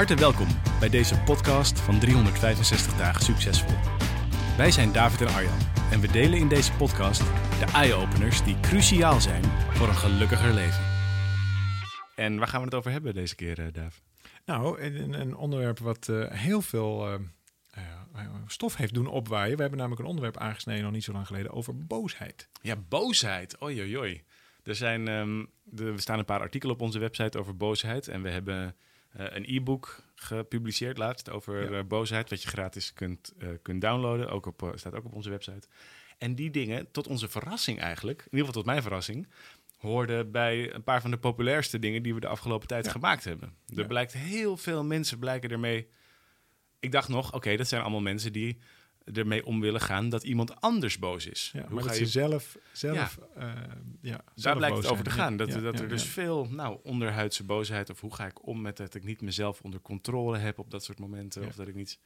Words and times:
Harte 0.00 0.14
welkom 0.14 0.48
bij 0.78 0.88
deze 0.88 1.18
podcast 1.18 1.80
van 1.80 1.98
365 1.98 2.96
dagen 2.96 3.24
succesvol. 3.24 3.76
Wij 4.56 4.70
zijn 4.70 4.92
David 4.92 5.20
en 5.20 5.34
Arjan 5.34 5.58
en 5.90 6.00
we 6.00 6.12
delen 6.12 6.38
in 6.38 6.48
deze 6.48 6.72
podcast 6.72 7.20
de 7.58 7.66
eye-openers 7.72 8.44
die 8.44 8.60
cruciaal 8.60 9.20
zijn 9.20 9.44
voor 9.70 9.88
een 9.88 9.94
gelukkiger 9.94 10.52
leven. 10.52 10.84
En 12.14 12.38
waar 12.38 12.48
gaan 12.48 12.60
we 12.60 12.64
het 12.64 12.74
over 12.74 12.90
hebben 12.90 13.14
deze 13.14 13.34
keer, 13.34 13.58
uh, 13.58 13.66
David? 13.72 14.02
Nou, 14.44 14.80
een, 14.80 15.20
een 15.20 15.36
onderwerp 15.36 15.78
wat 15.78 16.08
uh, 16.10 16.30
heel 16.30 16.62
veel 16.62 17.08
uh, 17.08 17.14
stof 18.46 18.76
heeft 18.76 18.94
doen 18.94 19.06
opwaaien. 19.06 19.54
We 19.56 19.60
hebben 19.60 19.78
namelijk 19.78 20.02
een 20.02 20.08
onderwerp 20.08 20.36
aangesneden 20.36 20.82
nog 20.82 20.92
niet 20.92 21.04
zo 21.04 21.12
lang 21.12 21.26
geleden 21.26 21.52
over 21.52 21.86
boosheid. 21.86 22.48
Ja, 22.62 22.76
boosheid. 22.76 23.62
Oei, 23.62 23.80
oei, 23.80 23.98
oei. 23.98 24.22
Er 24.62 24.74
zijn, 24.74 25.08
um, 25.08 25.50
de, 25.62 25.84
er 25.84 26.00
staan 26.00 26.18
een 26.18 26.24
paar 26.24 26.40
artikelen 26.40 26.74
op 26.74 26.80
onze 26.80 26.98
website 26.98 27.38
over 27.38 27.56
boosheid 27.56 28.08
en 28.08 28.22
we 28.22 28.30
hebben 28.30 28.76
een 29.12 29.44
e-book 29.46 30.02
gepubliceerd 30.14 30.98
laatst 30.98 31.30
over 31.30 31.72
ja. 31.72 31.84
boosheid, 31.84 32.30
wat 32.30 32.42
je 32.42 32.48
gratis 32.48 32.92
kunt, 32.92 33.32
uh, 33.38 33.48
kunt 33.62 33.80
downloaden. 33.80 34.30
Ook 34.30 34.46
op, 34.46 34.72
staat 34.74 34.94
ook 34.94 35.04
op 35.04 35.14
onze 35.14 35.30
website. 35.30 35.68
En 36.18 36.34
die 36.34 36.50
dingen, 36.50 36.90
tot 36.90 37.06
onze 37.06 37.28
verrassing 37.28 37.80
eigenlijk, 37.80 38.18
in 38.18 38.24
ieder 38.24 38.46
geval 38.46 38.62
tot 38.62 38.70
mijn 38.70 38.82
verrassing, 38.82 39.28
hoorden 39.76 40.30
bij 40.30 40.74
een 40.74 40.82
paar 40.82 41.00
van 41.00 41.10
de 41.10 41.18
populairste 41.18 41.78
dingen 41.78 42.02
die 42.02 42.14
we 42.14 42.20
de 42.20 42.26
afgelopen 42.26 42.68
tijd 42.68 42.84
ja. 42.84 42.90
gemaakt 42.90 43.24
hebben. 43.24 43.54
Er 43.66 43.78
ja. 43.78 43.86
blijkt 43.86 44.12
heel 44.12 44.56
veel 44.56 44.84
mensen 44.84 45.18
blijken 45.18 45.50
ermee. 45.50 45.88
Ik 46.80 46.92
dacht 46.92 47.08
nog, 47.08 47.26
oké, 47.26 47.36
okay, 47.36 47.56
dat 47.56 47.68
zijn 47.68 47.80
allemaal 47.82 48.00
mensen 48.00 48.32
die 48.32 48.58
ermee 49.04 49.46
om 49.46 49.60
willen 49.60 49.80
gaan 49.80 50.08
dat 50.08 50.22
iemand 50.22 50.60
anders 50.60 50.98
boos 50.98 51.26
is. 51.26 51.50
Ja, 51.52 51.66
maar 51.68 51.84
dat 51.84 51.98
je 51.98 52.06
zelf, 52.06 52.58
zelf, 52.72 53.18
ja. 53.34 53.42
Uh, 53.42 53.62
ja 54.00 54.16
daar 54.16 54.32
zelf 54.34 54.56
blijkt 54.56 54.76
het 54.76 54.86
over 54.86 55.04
te 55.04 55.10
gaan. 55.10 55.36
Dat, 55.36 55.50
dat 55.50 55.80
er 55.80 55.88
dus 55.88 56.04
veel 56.04 56.46
nou, 56.50 56.78
onderhuidse 56.82 57.44
boosheid 57.44 57.90
of 57.90 58.00
hoe 58.00 58.14
ga 58.14 58.26
ik 58.26 58.46
om 58.46 58.60
met 58.60 58.76
dat 58.76 58.94
ik 58.94 59.04
niet 59.04 59.20
mezelf 59.20 59.60
onder 59.60 59.80
controle 59.80 60.38
heb 60.38 60.58
op 60.58 60.70
dat 60.70 60.84
soort 60.84 60.98
momenten 60.98 61.46
of 61.46 61.54
dat 61.54 61.68
ik 61.68 61.74
niet. 61.74 61.98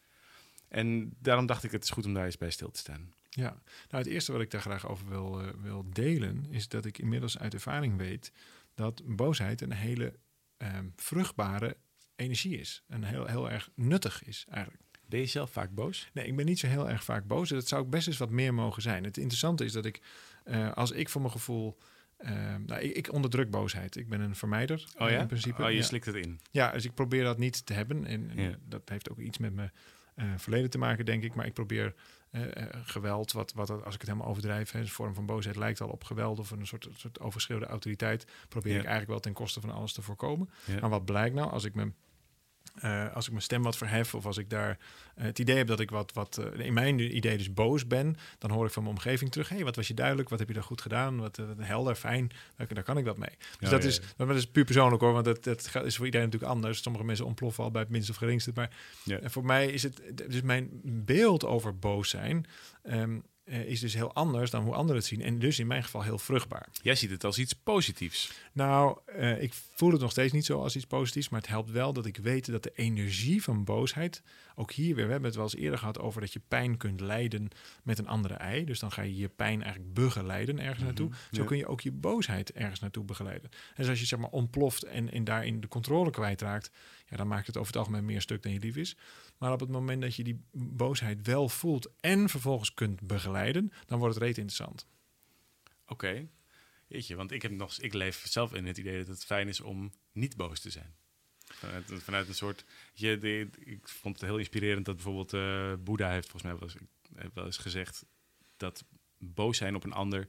En 0.69 1.17
daarom 1.19 1.47
dacht 1.47 1.65
ik 1.65 1.73
het 1.73 1.85
is 1.85 1.91
goed 1.91 2.07
om 2.07 2.15
daar 2.15 2.25
eens 2.25 2.39
bij 2.39 2.51
stil 2.51 2.71
te 2.71 2.79
staan. 2.79 3.13
Ja, 3.31 3.51
nou 3.89 4.03
het 4.03 4.07
eerste 4.07 4.33
wat 4.33 4.41
ik 4.41 4.51
daar 4.51 4.61
graag 4.61 4.89
over 4.89 5.09
wil, 5.09 5.43
uh, 5.43 5.49
wil 5.63 5.85
delen 5.91 6.47
is 6.51 6.69
dat 6.69 6.85
ik 6.85 6.99
inmiddels 6.99 7.39
uit 7.39 7.55
ervaring 7.55 7.97
weet 7.97 8.33
dat 8.75 9.03
boosheid 9.05 9.61
een 9.61 9.73
hele 9.73 10.19
uh, 10.59 10.69
vruchtbare 10.97 11.77
energie 12.17 12.59
is. 12.59 12.83
En 12.89 13.03
heel, 13.03 13.27
heel 13.27 13.51
erg 13.51 13.71
nuttig 13.75 14.25
is 14.25 14.47
eigenlijk. 14.51 14.84
Ben 15.07 15.21
je 15.21 15.27
zelf 15.27 15.51
vaak 15.51 15.71
boos? 15.75 16.09
Nee, 16.13 16.27
ik 16.27 16.37
ben 16.37 16.47
niet 16.47 16.59
zo 16.59 16.67
heel 16.67 16.89
erg 16.91 17.05
vaak 17.05 17.27
boos. 17.27 17.49
Dat 17.49 17.69
zou 17.69 17.83
ook 17.83 17.91
best 17.91 18.07
eens 18.07 18.19
wat 18.19 18.31
meer 18.31 18.55
mogen 18.55 18.83
zijn. 18.83 19.05
Het 19.05 19.17
interessante 19.17 19.65
is 19.65 19.73
dat 19.73 19.85
ik, 19.85 20.01
uh, 20.45 20.73
als 20.73 20.91
ik 20.91 21.09
voor 21.09 21.21
mijn 21.21 21.33
gevoel. 21.33 21.77
Uh, 22.19 22.31
nou, 22.67 22.81
ik, 22.81 22.97
ik, 22.97 23.13
onderdruk 23.13 23.51
boosheid. 23.51 23.97
Ik 23.97 24.09
ben 24.09 24.21
een 24.21 24.37
vermijder. 24.37 24.85
Oh 24.99 25.11
ja? 25.11 25.21
In 25.21 25.27
principe. 25.27 25.63
Oh, 25.63 25.71
je 25.71 25.77
ja. 25.77 25.83
slikt 25.83 26.07
het 26.07 26.15
in. 26.15 26.41
Ja, 26.51 26.71
dus 26.71 26.85
ik 26.85 26.95
probeer 26.95 27.25
dat 27.25 27.39
niet 27.39 27.67
te 27.67 27.73
hebben. 27.73 28.05
En, 28.07 28.31
en 28.31 28.43
Ja. 28.43 28.57
dat 28.69 28.89
heeft 28.89 29.11
ook 29.11 29.19
iets 29.19 29.39
met 29.39 29.55
mijn 29.55 29.73
uh, 30.17 30.25
verleden 30.37 30.71
te 30.71 30.79
maken, 30.79 31.05
denk 31.05 31.23
ik. 31.23 31.35
Maar 31.35 31.47
ik 31.47 31.53
probeer 31.53 31.95
geweld, 32.85 33.33
wat, 33.33 33.53
wat 33.53 33.71
als 33.71 33.95
ik 33.95 34.01
het 34.01 34.09
helemaal 34.11 34.29
overdrijf, 34.29 34.71
hè, 34.71 34.81
een 34.81 34.89
vorm 34.89 35.15
van 35.15 35.27
boosheid 35.27 35.57
lijkt 35.57 35.81
al 35.81 35.89
op 35.89 36.05
geweld 36.05 36.39
of 36.39 36.51
een 36.51 36.67
soort, 36.67 36.89
soort 36.97 37.21
overschreeuwde 37.21 37.67
autoriteit, 37.67 38.27
probeer 38.49 38.73
ik 38.73 38.79
eigenlijk 38.79 39.11
wel 39.11 39.21
ten 39.21 39.33
koste 39.33 39.61
van 39.61 39.71
alles 39.71 39.93
te 39.93 40.03
voorkomen. 40.03 40.51
Maar 40.81 40.91
wat 40.91 41.05
blijkt 41.05 41.35
nou 41.35 41.51
als 41.51 41.65
ik 41.65 41.75
me 41.75 41.93
uh, 42.85 43.15
als 43.15 43.25
ik 43.25 43.31
mijn 43.31 43.43
stem 43.43 43.63
wat 43.63 43.77
verhef 43.77 44.15
of 44.15 44.27
als 44.27 44.39
ik 44.39 44.51
daar 44.51 44.69
uh, 44.69 45.25
het 45.25 45.39
idee 45.39 45.57
heb 45.57 45.67
dat 45.67 45.81
ik 45.81 45.91
wat, 45.91 46.13
wat 46.13 46.41
uh, 46.41 46.67
in 46.67 46.73
mijn 46.73 47.17
idee 47.17 47.37
dus 47.37 47.53
boos 47.53 47.87
ben, 47.87 48.17
dan 48.39 48.51
hoor 48.51 48.67
ik 48.67 48.73
van 48.73 48.83
mijn 48.83 48.95
omgeving 48.95 49.31
terug: 49.31 49.49
hé, 49.49 49.55
hey, 49.55 49.65
wat 49.65 49.77
was 49.77 49.89
je 49.89 49.95
duidelijk, 49.95 50.29
wat 50.29 50.39
heb 50.39 50.49
je 50.49 50.55
daar 50.55 50.63
goed 50.63 50.81
gedaan, 50.81 51.19
wat 51.19 51.39
helder, 51.59 51.95
fijn, 51.95 52.31
daar, 52.57 52.67
daar, 52.75 52.83
kan 52.83 52.99
ik 52.99 53.05
wat 53.05 53.19
mee. 53.19 53.37
Dus 53.39 53.49
Ja, 53.59 53.69
dat, 53.69 53.83
ja, 53.83 53.89
is, 53.89 54.01
ja. 54.17 54.25
dat 54.25 54.37
is 54.37 54.47
puur 54.47 54.65
persoonlijk 54.65 55.03
hoor, 55.03 55.13
want 55.13 55.25
dat, 55.25 55.45
dat 55.45 55.85
is 55.85 55.97
voor 55.97 56.05
iedereen 56.05 56.27
natuurlijk 56.27 56.53
anders. 56.53 56.83
Sommige 56.83 57.05
mensen 57.05 57.27
ontploffen 57.27 57.65
al 57.65 57.71
bij 57.71 57.83
het 57.83 57.91
minste 57.91 58.11
of 58.11 58.17
geringste. 58.17 58.51
Maar 58.55 58.71
voor 59.23 59.45
mij 59.45 59.67
is 59.67 59.83
het, 59.83 60.01
dus 60.15 60.43
mijn 60.43 60.69
beeld 60.83 61.45
over 61.45 61.79
boos 61.79 62.09
zijn. 62.11 62.47
ehm, 62.83 63.19
eh, 63.45 63.65
is 63.65 63.81
dus 63.81 63.95
heel 63.95 64.15
anders 64.15 64.51
dan 64.51 64.63
hoe 64.63 64.75
anderen 64.75 64.97
het 64.97 65.05
zien. 65.05 65.23
En 65.23 65.39
dus 65.39 65.59
in 65.59 65.67
mijn 65.67 65.83
geval 65.83 66.03
heel 66.03 66.19
vruchtbaar. 66.19 66.69
Jij 66.83 66.95
ziet 66.95 67.11
het 67.11 67.25
als 67.25 67.39
iets 67.39 67.53
positiefs. 67.53 68.33
Nou, 68.53 68.99
eh, 69.07 69.43
ik 69.43 69.53
voel 69.75 69.93
het 69.93 70.01
nog 70.01 70.11
steeds 70.11 70.33
niet 70.33 70.45
zo 70.45 70.63
als 70.63 70.77
iets 70.77 70.87
positiefs, 70.87 71.29
maar 71.29 71.41
het 71.41 71.49
helpt 71.49 71.71
wel 71.71 71.93
dat 71.93 72.07
ik 72.07 72.17
weet 72.17 72.51
dat 72.51 72.63
de 72.63 72.73
energie 72.75 73.43
van 73.43 73.65
boosheid, 73.65 74.23
ook 74.55 74.73
hier 74.73 74.95
weer, 74.95 75.05
we 75.05 75.11
hebben 75.11 75.29
het 75.29 75.35
wel 75.35 75.45
eens 75.45 75.57
eerder 75.57 75.79
gehad 75.79 75.99
over 75.99 76.21
dat 76.21 76.33
je 76.33 76.41
pijn 76.49 76.77
kunt 76.77 77.01
leiden 77.01 77.49
met 77.83 77.99
een 77.99 78.09
andere 78.09 78.35
ei. 78.35 78.65
Dus 78.65 78.79
dan 78.79 78.93
ga 78.93 79.03
je 79.03 79.17
je 79.17 79.29
pijn 79.29 79.63
eigenlijk 79.63 79.95
begeleiden 79.95 80.59
ergens 80.59 80.85
naartoe. 80.85 81.11
Zo 81.33 81.41
ja. 81.41 81.47
kun 81.47 81.57
je 81.57 81.67
ook 81.67 81.81
je 81.81 81.93
boosheid 81.93 82.53
ergens 82.53 82.81
naartoe 82.81 83.05
begeleiden. 83.05 83.51
En 83.51 83.75
dus 83.77 83.89
als 83.89 84.01
je 84.01 84.07
zeg 84.07 84.19
maar 84.19 84.31
ontploft 84.31 84.83
en, 84.83 85.13
en 85.13 85.25
daarin 85.25 85.61
de 85.61 85.69
controle 85.69 86.11
kwijtraakt, 86.11 86.71
ja, 87.07 87.17
dan 87.17 87.29
maakt 87.29 87.47
het 87.47 87.57
over 87.57 87.73
het 87.73 87.77
algemeen 87.77 88.05
meer 88.05 88.21
stuk 88.21 88.43
dan 88.43 88.53
je 88.53 88.59
lief 88.59 88.77
is. 88.77 88.97
Maar 89.39 89.53
op 89.53 89.61
het 89.61 89.69
moment 89.69 90.03
dat 90.03 90.15
je 90.15 90.25
die 90.25 90.45
boosheid 90.53 91.27
wel 91.27 91.49
voelt 91.49 91.91
en 92.01 92.29
vervolgens 92.29 92.75
kunt 92.75 93.01
begeleiden, 93.01 93.73
dan 93.87 93.99
wordt 93.99 94.15
het 94.15 94.25
reet 94.25 94.39
interessant. 94.39 94.87
Oké. 95.87 96.29
Jeetje, 96.87 97.15
want 97.15 97.33
ik, 97.33 97.43
heb 97.43 97.51
nog, 97.51 97.79
ik 97.79 97.93
leef 97.93 98.27
zelf 98.27 98.55
in 98.55 98.67
het 98.67 98.79
idee 98.79 98.99
dat 98.99 99.07
het 99.07 99.25
fijn 99.25 99.49
is 99.49 99.61
om 99.61 99.93
niet 100.13 100.37
boos 100.37 100.61
te 100.61 100.71
zijn. 100.71 100.95
Vanuit, 101.45 101.85
vanuit 101.93 102.29
een 102.29 102.35
soort. 102.35 102.65
Je, 102.93 103.49
ik 103.59 103.89
vond 103.89 104.21
het 104.21 104.29
heel 104.29 104.39
inspirerend 104.39 104.85
dat 104.85 104.95
bijvoorbeeld 104.95 105.33
eh 105.33 105.73
Boeddha 105.85 106.11
heeft 106.11 106.29
volgens 106.29 106.75
mij 107.09 107.31
wel 107.35 107.45
eens 107.45 107.57
gezegd 107.57 108.05
dat 108.57 108.85
boos 109.19 109.57
zijn 109.57 109.75
op 109.75 109.85
een 109.85 109.93
ander 109.93 110.29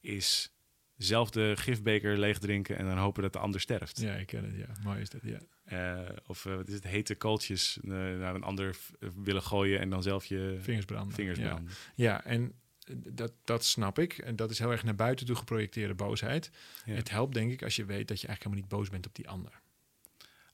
is 0.00 0.53
zelf 0.96 1.30
de 1.30 1.52
gifbeker 1.56 2.18
leeg 2.18 2.38
drinken 2.38 2.76
en 2.76 2.84
dan 2.86 2.98
hopen 2.98 3.22
dat 3.22 3.32
de 3.32 3.38
ander 3.38 3.60
sterft. 3.60 4.00
Ja, 4.00 4.14
ik 4.14 4.26
ken 4.26 4.44
het, 4.44 4.56
ja. 4.56 4.66
Mooi 4.82 5.00
is 5.00 5.10
dat, 5.10 5.20
ja. 5.22 5.38
Eh, 5.64 6.16
of 6.26 6.46
eh, 6.46 6.54
wat 6.54 6.68
is 6.68 6.74
het, 6.74 6.84
hete 6.84 7.14
kooltjes 7.14 7.78
eh, 7.82 7.90
naar 7.90 8.34
een 8.34 8.42
ander 8.42 8.76
willen 9.22 9.42
gooien 9.42 9.80
en 9.80 9.90
dan 9.90 10.02
zelf 10.02 10.24
je 10.24 10.58
Vingers 10.60 10.84
branden. 10.84 11.14
vingers 11.14 11.38
ja. 11.38 11.44
branden. 11.44 11.72
Ja, 11.94 12.24
en 12.24 12.52
dat, 12.94 13.32
dat 13.44 13.64
snap 13.64 13.98
ik. 13.98 14.18
En 14.18 14.36
dat 14.36 14.50
is 14.50 14.58
heel 14.58 14.70
erg 14.70 14.84
naar 14.84 14.94
buiten 14.94 15.26
toe 15.26 15.36
geprojecteerde 15.36 15.94
boosheid. 15.94 16.50
Ja. 16.84 16.94
Het 16.94 17.10
helpt 17.10 17.34
denk 17.34 17.52
ik 17.52 17.62
als 17.62 17.76
je 17.76 17.84
weet 17.84 18.08
dat 18.08 18.20
je 18.20 18.26
eigenlijk 18.26 18.42
helemaal 18.42 18.60
niet 18.60 18.68
boos 18.68 18.90
bent 18.90 19.06
op 19.06 19.14
die 19.14 19.28
ander. 19.28 19.62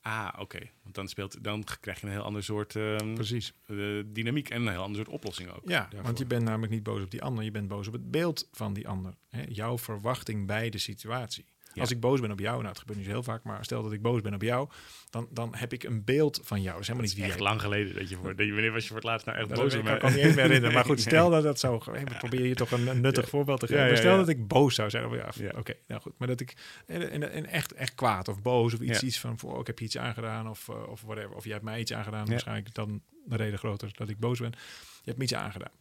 Ah, 0.03 0.29
oké. 0.39 0.59
Want 0.83 0.95
dan, 0.95 1.09
speelt, 1.09 1.45
dan 1.45 1.65
krijg 1.81 2.01
je 2.01 2.07
een 2.07 2.13
heel 2.13 2.23
ander 2.23 2.43
soort 2.45 2.77
ehm, 2.77 3.15
Precies. 3.15 3.53
eh, 3.67 3.77
dynamiek 4.07 4.51
en 4.51 4.63
een 4.63 4.69
heel 4.73 4.83
ander 4.83 4.97
soort 4.97 5.09
oplossing 5.09 5.51
ook. 5.51 5.69
Ja, 5.69 5.81
daarvoor. 5.81 6.03
want 6.03 6.19
je 6.19 6.27
bent 6.27 6.43
namelijk 6.45 6.73
niet 6.73 6.83
boos 6.83 7.03
op 7.03 7.11
die 7.11 7.23
ander. 7.23 7.45
Je 7.45 7.51
bent 7.51 7.69
boos 7.69 7.87
op 7.87 7.93
het 7.93 8.11
beeld 8.11 8.49
van 8.53 8.73
die 8.73 8.89
ander. 8.89 9.15
Hè? 9.29 9.43
Jouw 9.49 9.79
verwachting 9.79 10.47
bij 10.47 10.71
de 10.71 10.79
situatie. 10.79 11.45
Ja. 11.73 11.81
Als 11.81 11.91
ik 11.91 12.01
boos 12.01 12.21
ben 12.21 12.31
op 12.31 12.39
jou, 12.39 12.57
nou 12.57 12.69
het 12.69 12.79
gebeurt 12.79 12.99
niet 12.99 13.07
zo 13.07 13.13
heel 13.13 13.23
vaak, 13.23 13.43
maar 13.43 13.65
stel 13.65 13.83
dat 13.83 13.93
ik 13.93 14.03
boos 14.03 14.21
ben 14.21 14.35
op 14.35 14.43
jou, 14.43 14.69
dan, 15.11 15.29
dan 15.31 15.55
heb 15.55 15.73
ik 15.73 15.83
een 15.83 16.05
beeld 16.05 16.41
van 16.43 16.63
jou. 16.63 16.73
Dat 16.73 16.81
is 16.81 16.87
helemaal 16.87 17.09
niet 17.09 17.19
is 17.19 17.23
wie 17.23 17.33
echt 17.33 17.41
lang 17.41 17.61
geleden 17.61 17.95
dat 17.95 18.09
je 18.09 18.17
voor. 18.17 18.37
Dat 18.37 18.47
je, 18.47 18.53
wanneer 18.53 18.73
was 18.73 18.83
je 18.83 18.89
voor 18.89 18.97
het 18.97 19.07
laatst 19.07 19.27
nou 19.27 19.39
echt 19.39 19.49
Dat 19.49 19.59
boos 19.59 19.73
op 19.73 19.79
ik 19.79 19.85
mij? 19.85 19.99
kan 19.99 20.13
niet 20.13 20.21
eens 20.21 20.35
meer 20.35 20.45
herinneren. 20.45 20.75
Maar 20.75 20.85
goed, 20.93 21.01
stel 21.01 21.31
dat 21.31 21.43
dat 21.43 21.59
zo... 21.59 21.81
Hey, 21.85 22.05
we 22.05 22.15
proberen 22.15 22.49
je 22.49 22.55
toch 22.55 22.71
een, 22.71 22.87
een 22.87 23.01
nuttig 23.01 23.29
voorbeeld 23.29 23.61
te 23.61 23.67
geven. 23.67 23.87
Maar 23.87 23.97
stel 23.97 24.17
dat 24.17 24.29
ik 24.29 24.49
boos 24.49 24.75
zou 24.75 24.91
zijn. 24.91 25.11
Ja. 25.11 25.53
Oké, 25.57 25.75
nou 25.87 26.01
goed. 26.01 26.13
Maar 26.19 26.29
dat 26.29 26.41
ik 26.41 26.55
en, 26.87 27.11
en, 27.11 27.33
en 27.33 27.47
echt, 27.47 27.73
echt 27.73 27.95
kwaad 27.95 28.29
of 28.29 28.43
boos 28.43 28.75
of 28.75 28.81
iets, 28.81 29.03
iets 29.03 29.21
van... 29.21 29.39
Voor, 29.39 29.55
oh, 29.55 29.61
ik 29.61 29.67
heb 29.67 29.79
je 29.79 29.85
iets 29.85 29.99
aangedaan 29.99 30.49
of, 30.49 30.69
uh, 30.69 30.89
of 30.89 31.03
whatever. 31.03 31.37
Of 31.37 31.45
jij 31.45 31.53
hebt 31.53 31.65
mij 31.65 31.81
iets 31.81 31.93
aangedaan. 31.93 32.27
Waarschijnlijk 32.27 32.75
dan 32.75 33.03
de 33.25 33.37
reden 33.37 33.59
groter 33.59 33.91
dat 33.95 34.09
ik 34.09 34.19
boos 34.19 34.39
ben. 34.39 34.51
Je 34.51 35.05
hebt 35.05 35.19
me 35.19 35.25
iets 35.25 35.35
aangedaan. 35.35 35.73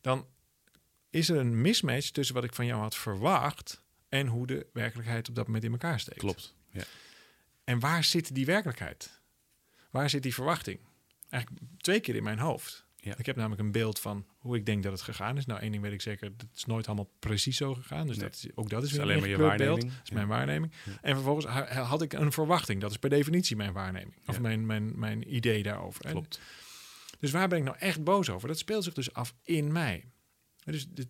Dan 0.00 0.26
is 1.10 1.28
er 1.28 1.36
een 1.36 1.60
mismatch 1.60 2.10
tussen 2.10 2.34
wat 2.34 2.44
ik 2.44 2.54
van 2.54 2.66
jou 2.66 2.80
had 2.80 2.96
verwacht... 2.96 3.84
en 4.08 4.26
hoe 4.26 4.46
de 4.46 4.66
werkelijkheid 4.72 5.28
op 5.28 5.34
dat 5.34 5.46
moment 5.46 5.64
in 5.64 5.72
elkaar 5.72 6.00
steekt. 6.00 6.18
Klopt. 6.18 6.54
Ja. 6.70 6.82
En 7.64 7.78
waar 7.80 8.04
zit 8.04 8.34
die 8.34 8.46
werkelijkheid? 8.46 9.20
Waar 9.90 10.10
zit 10.10 10.22
die 10.22 10.34
verwachting? 10.34 10.78
Eigenlijk 11.30 11.62
twee 11.78 12.00
keer 12.00 12.14
in 12.16 12.22
mijn 12.22 12.38
hoofd. 12.38 12.84
Ja. 12.96 13.14
Ik 13.16 13.26
heb 13.26 13.36
namelijk 13.36 13.60
een 13.60 13.72
beeld 13.72 13.98
van 13.98 14.26
hoe 14.38 14.56
ik 14.56 14.66
denk 14.66 14.82
dat 14.82 14.92
het 14.92 15.00
gegaan 15.02 15.36
is. 15.36 15.46
Nou, 15.46 15.60
één 15.60 15.70
ding 15.70 15.82
weet 15.82 15.92
ik 15.92 16.00
zeker, 16.00 16.26
het 16.36 16.46
is 16.54 16.64
nooit 16.64 16.86
allemaal 16.86 17.10
precies 17.18 17.56
zo 17.56 17.74
gegaan. 17.74 18.06
Dus 18.06 18.16
Nee. 18.16 18.24
dat 18.28 18.34
is, 18.34 18.46
ook 18.54 18.70
dat 18.70 18.82
is 18.82 18.92
weer 18.92 19.00
alleen 19.00 19.14
een 19.14 19.20
maar 19.20 19.28
je 19.28 19.34
ingekleurd 19.34 19.58
beeld. 19.58 19.70
waarneming. 19.82 19.98
Dat 19.98 20.08
is 20.08 20.14
mijn 20.14 20.28
waarneming. 20.28 20.72
Ja. 20.84 20.98
En 21.02 21.14
vervolgens 21.14 21.46
ha- 21.46 21.82
had 21.82 22.02
ik 22.02 22.12
een 22.12 22.32
verwachting. 22.32 22.80
Dat 22.80 22.90
is 22.90 22.96
per 22.98 23.10
definitie 23.10 23.56
mijn 23.56 23.72
waarneming. 23.72 24.14
Of 24.26 24.40
mijn, 24.40 24.66
mijn, 24.66 24.98
mijn 24.98 25.34
idee 25.34 25.62
daarover. 25.62 26.04
En 26.04 26.10
Klopt. 26.12 26.40
dus 27.20 27.30
waar 27.30 27.48
ben 27.48 27.58
ik 27.58 27.64
nou 27.64 27.76
echt 27.78 28.04
boos 28.04 28.30
over? 28.30 28.48
Dat 28.48 28.58
speelt 28.58 28.84
zich 28.84 28.94
dus 28.94 29.12
af 29.12 29.34
in 29.42 29.72
mij. 29.72 30.04
Dus 30.64 30.88
dit, 30.88 31.08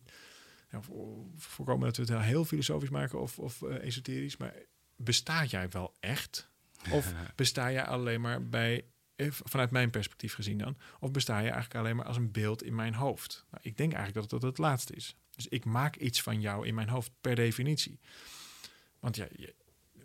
ja, 0.71 0.83
voor- 0.83 1.27
voorkomen 1.37 1.93
dat 1.93 1.97
we 2.07 2.15
het 2.15 2.25
heel 2.25 2.45
filosofisch 2.45 2.91
maken 2.91 3.21
of, 3.21 3.39
of 3.39 3.63
eh, 3.63 3.85
esoterisch, 3.85 4.37
maar 4.37 4.55
bestaat 4.97 5.51
jij 5.51 5.69
wel 5.69 5.95
echt? 6.01 6.51
Of 6.91 7.13
besta 7.37 7.67
je 7.67 7.85
alleen 7.85 8.21
maar 8.21 8.49
bij, 8.49 8.85
eh, 9.17 9.27
vanuit 9.31 9.71
mijn 9.71 9.91
perspectief 9.91 10.35
gezien 10.35 10.59
dan, 10.59 10.77
of 11.01 11.11
besta 11.11 11.39
je 11.39 11.51
eigenlijk 11.51 11.75
alleen 11.75 11.97
maar 11.97 12.07
als 12.07 12.17
een 12.17 12.33
beeld 12.33 12.63
in 12.63 12.75
mijn 12.75 12.95
hoofd? 12.95 13.45
Nou, 13.51 13.63
ik 13.65 13.77
denk 13.77 13.93
eigenlijk 13.93 14.31
dat 14.31 14.41
dat 14.41 14.51
het 14.51 14.59
laatste 14.59 14.95
is. 14.95 15.17
Dus 15.31 15.49
ik 15.49 15.65
maak 15.65 15.97
iets 15.97 16.23
van 16.23 16.41
jou 16.41 16.67
in 16.67 16.75
mijn 16.75 16.89
hoofd 16.89 17.11
per 17.21 17.35
definitie. 17.35 18.01
Want 19.01 19.17
ja, 19.17 19.27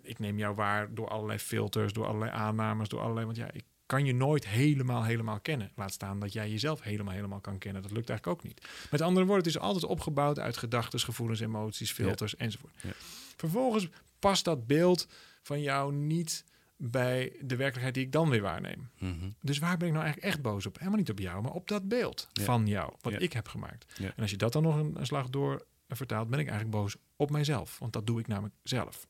ik 0.01 0.19
neem 0.19 0.37
jou 0.37 0.55
waar 0.55 0.93
door 0.93 1.07
allerlei 1.07 1.39
filters, 1.39 1.93
door 1.93 2.05
allerlei 2.05 2.31
aannames, 2.31 2.89
door 2.89 2.99
allerlei. 3.01 3.25
Want 3.25 3.37
ja, 3.37 3.51
ik 3.51 3.63
kan 3.91 4.05
je 4.05 4.13
nooit 4.13 4.47
helemaal, 4.47 5.03
helemaal 5.03 5.39
kennen. 5.39 5.71
Laat 5.75 5.91
staan 5.93 6.19
dat 6.19 6.33
jij 6.33 6.49
jezelf 6.49 6.81
helemaal, 6.81 7.13
helemaal 7.13 7.39
kan 7.39 7.57
kennen. 7.57 7.81
Dat 7.81 7.91
lukt 7.91 8.09
eigenlijk 8.09 8.39
ook 8.39 8.45
niet. 8.47 8.67
Met 8.91 9.01
andere 9.01 9.25
woorden, 9.25 9.45
het 9.45 9.55
is 9.55 9.61
altijd 9.61 9.83
opgebouwd 9.83 10.39
uit 10.39 10.57
gedachten, 10.57 10.99
gevoelens, 10.99 11.39
emoties, 11.39 11.91
filters 11.91 12.35
enzovoort. 12.35 12.73
Ja. 12.81 12.89
Vervolgens 13.37 13.87
past 14.19 14.45
dat 14.45 14.67
beeld 14.67 15.07
van 15.41 15.61
jou 15.61 15.93
niet 15.93 16.43
bij 16.77 17.31
de 17.41 17.55
werkelijkheid 17.55 17.93
die 17.93 18.05
ik 18.05 18.11
dan 18.11 18.29
weer 18.29 18.41
waarneem. 18.41 18.89
Mhm. 18.99 19.29
Dus 19.41 19.59
waar 19.59 19.77
ben 19.77 19.87
ik 19.87 19.93
nou 19.93 20.05
eigenlijk 20.05 20.33
echt 20.33 20.41
boos 20.43 20.65
op? 20.65 20.77
Helemaal 20.77 20.99
niet 20.99 21.09
op 21.11 21.19
jou, 21.19 21.41
maar 21.41 21.51
op 21.53 21.67
dat 21.67 21.87
beeld 21.87 22.27
Ja. 22.33 22.43
van 22.43 22.67
jou, 22.67 22.93
wat 23.01 23.13
Ja. 23.13 23.19
ik 23.19 23.33
heb 23.33 23.47
gemaakt. 23.47 23.93
Ja. 23.97 24.07
En 24.15 24.21
als 24.21 24.31
je 24.31 24.37
dat 24.37 24.53
dan 24.53 24.63
nog 24.63 24.75
een, 24.75 24.95
een 24.99 25.05
slag 25.05 25.29
door 25.29 25.65
vertaalt, 25.87 26.29
ben 26.29 26.39
ik 26.39 26.47
eigenlijk 26.47 26.77
boos 26.77 26.95
op 27.15 27.29
mijzelf. 27.31 27.79
Want 27.79 27.93
dat 27.93 28.07
doe 28.07 28.19
ik 28.19 28.27
namelijk 28.27 28.55
zelf. 28.63 29.07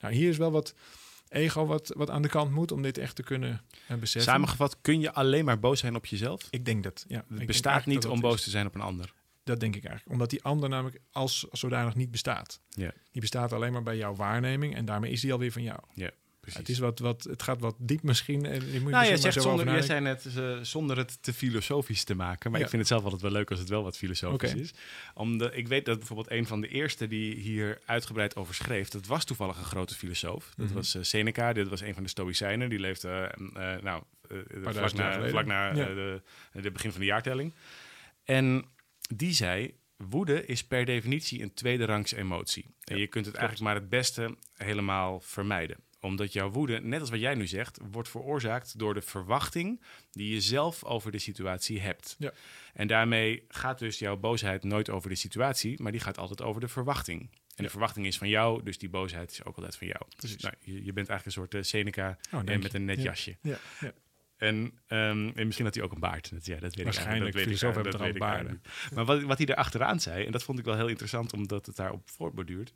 Nou, 0.00 0.14
hier 0.14 0.28
is 0.28 0.36
wel 0.36 0.50
wat 0.50 0.74
ego 1.30 1.66
wat, 1.66 1.92
wat 1.96 2.10
aan 2.10 2.22
de 2.22 2.28
kant 2.28 2.50
moet 2.50 2.72
om 2.72 2.82
dit 2.82 2.98
echt 2.98 3.16
te 3.16 3.22
kunnen 3.22 3.60
eh, 3.86 3.96
beseffen. 3.96 4.32
Samengevat, 4.32 4.76
kun 4.80 5.00
je 5.00 5.12
alleen 5.12 5.44
maar 5.44 5.58
boos 5.58 5.80
zijn 5.80 5.96
op 5.96 6.06
jezelf? 6.06 6.46
Ik 6.50 6.64
denk 6.64 6.82
dat. 6.82 7.04
Ja, 7.08 7.24
Het 7.34 7.46
bestaat 7.46 7.86
niet 7.86 8.06
om 8.06 8.20
boos 8.20 8.34
is. 8.34 8.42
te 8.44 8.50
zijn 8.50 8.66
op 8.66 8.74
een 8.74 8.80
ander. 8.80 9.12
Dat 9.44 9.60
denk 9.60 9.76
ik 9.76 9.82
eigenlijk. 9.82 10.12
Omdat 10.12 10.30
die 10.30 10.42
ander 10.42 10.68
namelijk 10.68 11.00
als 11.12 11.46
zodanig 11.50 11.94
niet 11.94 12.10
bestaat. 12.10 12.60
Ja. 12.68 12.92
Die 13.12 13.20
bestaat 13.20 13.52
alleen 13.52 13.72
maar 13.72 13.82
bij 13.82 13.96
jouw 13.96 14.14
waarneming 14.14 14.74
en 14.74 14.84
daarmee 14.84 15.10
is 15.12 15.20
die 15.20 15.32
alweer 15.32 15.52
van 15.52 15.62
jou. 15.62 15.80
Precies. 16.52 16.68
Het, 16.68 16.68
is 16.68 16.78
wat, 16.78 16.98
wat, 16.98 17.24
het 17.24 17.42
gaat 17.42 17.60
wat 17.60 17.74
diep 17.78 18.02
misschien. 18.02 18.46
En 18.46 18.72
je 18.72 18.80
moet 18.80 18.90
nou, 18.90 19.06
je 19.06 19.16
zegt 19.16 19.34
zo 19.34 19.40
zonder, 19.40 19.66
jij 19.66 19.82
zei 19.82 20.00
net 20.00 20.26
eh, 20.36 20.58
zonder 20.62 20.96
het 20.96 21.22
te 21.22 21.32
filosofisch 21.32 22.04
te 22.04 22.14
maken. 22.14 22.50
Maar 22.50 22.58
Ja. 22.60 22.64
ik 22.64 22.70
vind 22.70 22.82
het 22.82 22.90
zelf 22.90 23.04
altijd 23.04 23.22
wel 23.22 23.30
leuk 23.30 23.50
als 23.50 23.58
het 23.58 23.68
wel 23.68 23.82
wat 23.82 23.96
filosofisch 23.96 24.54
is. 24.54 24.70
Omdat 25.14 25.56
ik 25.56 25.68
weet 25.68 25.84
dat 25.84 25.98
bijvoorbeeld 25.98 26.30
een 26.30 26.46
van 26.46 26.60
de 26.60 26.68
eerste 26.68 27.06
die 27.08 27.34
hier 27.34 27.80
uitgebreid 27.84 28.36
over 28.36 28.54
schreef, 28.54 28.88
dat 28.88 29.06
was 29.06 29.24
toevallig 29.24 29.58
een 29.58 29.64
grote 29.64 29.94
filosoof. 29.94 30.52
Dat 30.56 30.66
Mhm. 30.66 30.74
was 30.74 30.94
eh, 30.94 31.02
Seneca. 31.02 31.52
Dit 31.52 31.68
was 31.68 31.80
een 31.80 31.94
van 31.94 32.02
de 32.02 32.08
Stoïcijnen. 32.08 32.68
Die 32.68 32.78
leefde 32.78 33.08
eh, 33.08 33.74
eh, 33.74 33.82
nou, 33.82 34.02
eh, 34.28 34.36
vlak 34.62 34.92
na, 34.92 35.28
vlak 35.28 35.46
na 35.46 35.74
Ja. 35.74 35.88
eh, 35.88 35.94
de, 35.94 36.22
de 36.52 36.70
begin 36.70 36.90
van 36.90 37.00
de 37.00 37.06
jaartelling. 37.06 37.54
En 38.24 38.64
die 39.14 39.32
zei. 39.32 39.78
Woede 40.08 40.46
is 40.46 40.64
per 40.64 40.84
definitie 40.84 41.42
een 41.42 41.54
tweederangs 41.54 42.12
emotie. 42.12 42.66
En 42.84 42.98
je 42.98 43.06
kunt 43.06 43.26
het 43.26 43.34
eigenlijk 43.34 43.64
maar 43.66 43.74
het 43.80 43.88
beste 43.88 44.36
helemaal 44.56 45.20
vermijden 45.20 45.76
omdat 46.00 46.32
jouw 46.32 46.50
woede, 46.50 46.80
net 46.80 47.00
als 47.00 47.10
wat 47.10 47.20
jij 47.20 47.34
nu 47.34 47.46
zegt, 47.46 47.78
wordt 47.90 48.08
veroorzaakt 48.08 48.78
door 48.78 48.94
de 48.94 49.02
verwachting 49.02 49.80
die 50.10 50.32
je 50.34 50.40
zelf 50.40 50.84
over 50.84 51.10
de 51.12 51.18
situatie 51.18 51.80
hebt. 51.80 52.16
Ja. 52.18 52.32
En 52.74 52.86
daarmee 52.86 53.44
gaat 53.48 53.78
dus 53.78 53.98
jouw 53.98 54.16
boosheid 54.16 54.64
nooit 54.64 54.90
over 54.90 55.08
de 55.08 55.14
situatie, 55.16 55.82
maar 55.82 55.92
die 55.92 56.00
gaat 56.00 56.18
altijd 56.18 56.42
over 56.42 56.60
de 56.60 56.68
verwachting. 56.68 57.30
En 57.54 57.64
de 57.64 57.70
verwachting 57.70 58.06
is 58.06 58.18
van 58.18 58.28
jou, 58.28 58.62
dus 58.62 58.78
die 58.78 58.88
boosheid 58.88 59.30
is 59.30 59.44
ook 59.44 59.56
altijd 59.56 59.76
van 59.76 59.86
jou. 59.86 60.00
Precies. 60.16 60.42
Nou, 60.42 60.54
je, 60.60 60.72
je 60.84 60.92
bent 60.92 61.08
eigenlijk 61.08 61.24
een 61.26 61.32
soort 61.32 61.54
eh, 61.54 61.62
Seneca 61.62 62.18
Oh, 62.32 62.38
en 62.40 62.46
dank 62.46 62.62
met 62.62 62.74
een 62.74 62.84
net 62.84 62.96
Ja. 62.96 63.02
jasje. 63.02 63.36
Ja, 63.42 63.58
ja. 63.80 63.92
En, 64.36 64.72
ehm, 64.86 65.30
en 65.34 65.44
misschien 65.44 65.64
had 65.64 65.74
hij 65.74 65.84
ook 65.84 65.92
een 65.92 66.00
baard. 66.00 66.30
Dat, 66.30 66.46
ja, 66.46 66.52
dat 66.54 66.62
weet 66.62 66.78
ik 66.78 66.84
Waarschijnlijk, 66.84 67.30
ik 67.36 67.46
eigenlijk- 67.46 67.60
hebben 67.74 67.82
dat 67.82 67.92
toch 67.92 68.50
niet. 68.50 68.92
Maar 68.94 69.04
wat, 69.04 69.22
wat 69.22 69.38
hij 69.38 69.46
er 69.46 69.54
achteraan 69.54 70.00
zei, 70.00 70.24
en 70.26 70.32
dat 70.32 70.42
vond 70.42 70.58
ik 70.58 70.64
wel 70.64 70.76
heel 70.76 70.88
interessant 70.88 71.32
omdat 71.32 71.66
het 71.66 71.76
daarop 71.76 72.10
voortborduurt, 72.10 72.72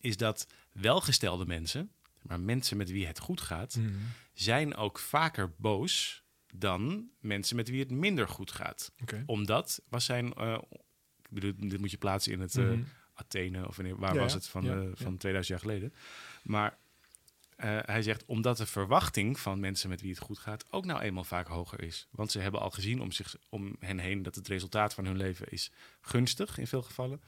is 0.00 0.16
dat 0.16 0.46
welgestelde 0.72 1.46
mensen, 1.46 1.90
maar 2.22 2.40
mensen 2.40 2.76
met 2.76 2.90
wie 2.90 3.06
het 3.06 3.18
goed 3.18 3.40
gaat, 3.40 3.76
Mhm. 3.76 3.88
zijn 4.32 4.74
ook 4.76 4.98
vaker 4.98 5.52
boos 5.56 6.22
dan 6.54 7.08
mensen 7.20 7.56
met 7.56 7.68
wie 7.68 7.80
het 7.80 7.90
minder 7.90 8.28
goed 8.28 8.50
gaat. 8.52 8.92
Oké. 9.02 9.22
Omdat 9.26 9.82
was 9.88 10.04
zijn, 10.04 10.32
eh, 10.34 10.58
ik 11.22 11.28
bedoel, 11.30 11.52
dit 11.68 11.80
moet 11.80 11.90
je 11.90 11.96
plaatsen 11.96 12.32
in 12.32 12.40
het 12.40 12.56
eh, 12.56 12.64
Mhm. 12.64 12.82
Athene 13.14 13.68
of 13.68 13.76
wanneer, 13.76 13.96
waar 13.96 14.14
Ja, 14.14 14.20
was 14.20 14.34
het 14.34 14.46
van, 14.48 14.64
Ja, 14.64 14.76
eh, 14.76 14.82
ja. 14.82 14.90
van 14.94 15.16
2000 15.16 15.46
jaar 15.46 15.58
geleden. 15.70 15.94
Maar 16.42 16.78
hij 17.62 18.02
zegt 18.02 18.24
omdat 18.24 18.56
de 18.56 18.66
verwachting 18.66 19.38
van 19.40 19.60
mensen 19.60 19.88
met 19.88 20.00
wie 20.00 20.10
het 20.10 20.18
goed 20.20 20.38
gaat 20.38 20.64
ook 20.70 20.84
nou 20.84 21.00
eenmaal 21.00 21.24
vaak 21.24 21.46
hoger 21.46 21.82
is. 21.82 22.06
Want 22.10 22.30
ze 22.32 22.38
hebben 22.38 22.60
al 22.60 22.70
gezien 22.70 23.00
om, 23.00 23.12
zich, 23.12 23.36
om 23.48 23.76
hen 23.78 23.98
heen 23.98 24.22
dat 24.22 24.34
het 24.34 24.48
resultaat 24.48 24.94
van 24.94 25.04
hun 25.04 25.16
leven 25.16 25.48
is 25.48 25.70
gunstig 26.00 26.58
in 26.58 26.66
veel 26.66 26.82
gevallen. 26.82 27.20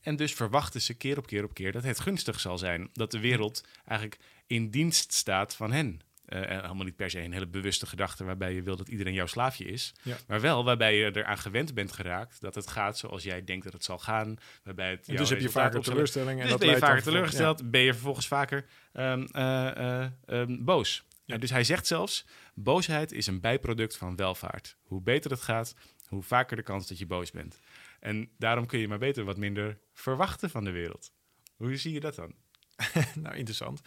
En 0.00 0.16
dus 0.16 0.34
verwachten 0.34 0.80
ze 0.80 0.94
keer 0.94 1.18
op 1.18 1.26
keer 1.26 1.44
op 1.44 1.54
keer 1.54 1.72
dat 1.72 1.84
het 1.84 2.00
gunstig 2.00 2.40
zal 2.40 2.58
zijn. 2.58 2.90
Dat 2.92 3.10
de 3.10 3.20
wereld 3.20 3.64
eigenlijk 3.86 4.20
in 4.46 4.70
dienst 4.70 5.12
staat 5.12 5.56
van 5.56 5.72
hen. 5.72 6.00
En 6.28 6.60
helemaal 6.60 6.84
niet 6.84 6.96
per 6.96 7.10
se 7.10 7.20
een 7.20 7.32
hele 7.32 7.46
bewuste 7.46 7.86
gedachte 7.86 8.24
waarbij 8.24 8.54
je 8.54 8.62
wil 8.62 8.76
dat 8.76 8.88
iedereen 8.88 9.12
jouw 9.12 9.26
slaafje 9.26 9.64
is. 9.64 9.94
Ja. 10.02 10.16
Maar 10.26 10.40
wel 10.40 10.64
waarbij 10.64 10.96
je 10.96 11.16
eraan 11.16 11.38
gewend 11.38 11.74
bent 11.74 11.92
geraakt 11.92 12.40
dat 12.40 12.54
het 12.54 12.66
gaat 12.66 12.98
zoals 12.98 13.22
jij 13.22 13.44
denkt 13.44 13.64
dat 13.64 13.72
het 13.72 13.84
zal 13.84 13.98
gaan. 13.98 14.36
Waarbij 14.62 14.90
het 14.90 15.08
En 15.08 15.16
dus 15.16 15.30
heb 15.30 15.40
je 15.40 15.48
vaker 15.48 15.78
op 15.78 15.84
zal- 15.84 15.92
teleurstelling. 15.92 16.36
En 16.36 16.42
dus 16.42 16.50
dat 16.50 16.60
ben 16.60 16.68
je 16.68 16.78
vaker 16.78 17.02
teleurgesteld, 17.02 17.70
ben 17.70 17.80
je 17.80 17.92
vervolgens 17.92 18.26
vaker 18.26 18.66
ehm, 18.92 19.26
eh, 19.32 19.76
eh, 19.76 20.10
ehm, 20.26 20.64
boos. 20.64 21.06
Ja. 21.24 21.38
Dus 21.38 21.50
hij 21.50 21.64
zegt 21.64 21.86
zelfs, 21.86 22.26
boosheid 22.54 23.12
is 23.12 23.26
een 23.26 23.40
bijproduct 23.40 23.96
van 23.96 24.16
welvaart. 24.16 24.76
Hoe 24.82 25.02
beter 25.02 25.30
het 25.30 25.40
gaat, 25.40 25.74
hoe 26.06 26.22
vaker 26.22 26.56
de 26.56 26.62
kans 26.62 26.88
dat 26.88 26.98
je 26.98 27.06
boos 27.06 27.30
bent. 27.30 27.58
En 28.00 28.30
daarom 28.38 28.66
kun 28.66 28.78
je 28.78 28.88
maar 28.88 28.98
beter 28.98 29.24
wat 29.24 29.36
minder 29.36 29.78
verwachten 29.92 30.50
van 30.50 30.64
de 30.64 30.70
wereld. 30.70 31.12
Hoe 31.56 31.76
zie 31.76 31.92
je 31.92 32.00
dat 32.00 32.14
dan? 32.14 32.32
Nou, 33.22 33.36
interessant. 33.36 33.80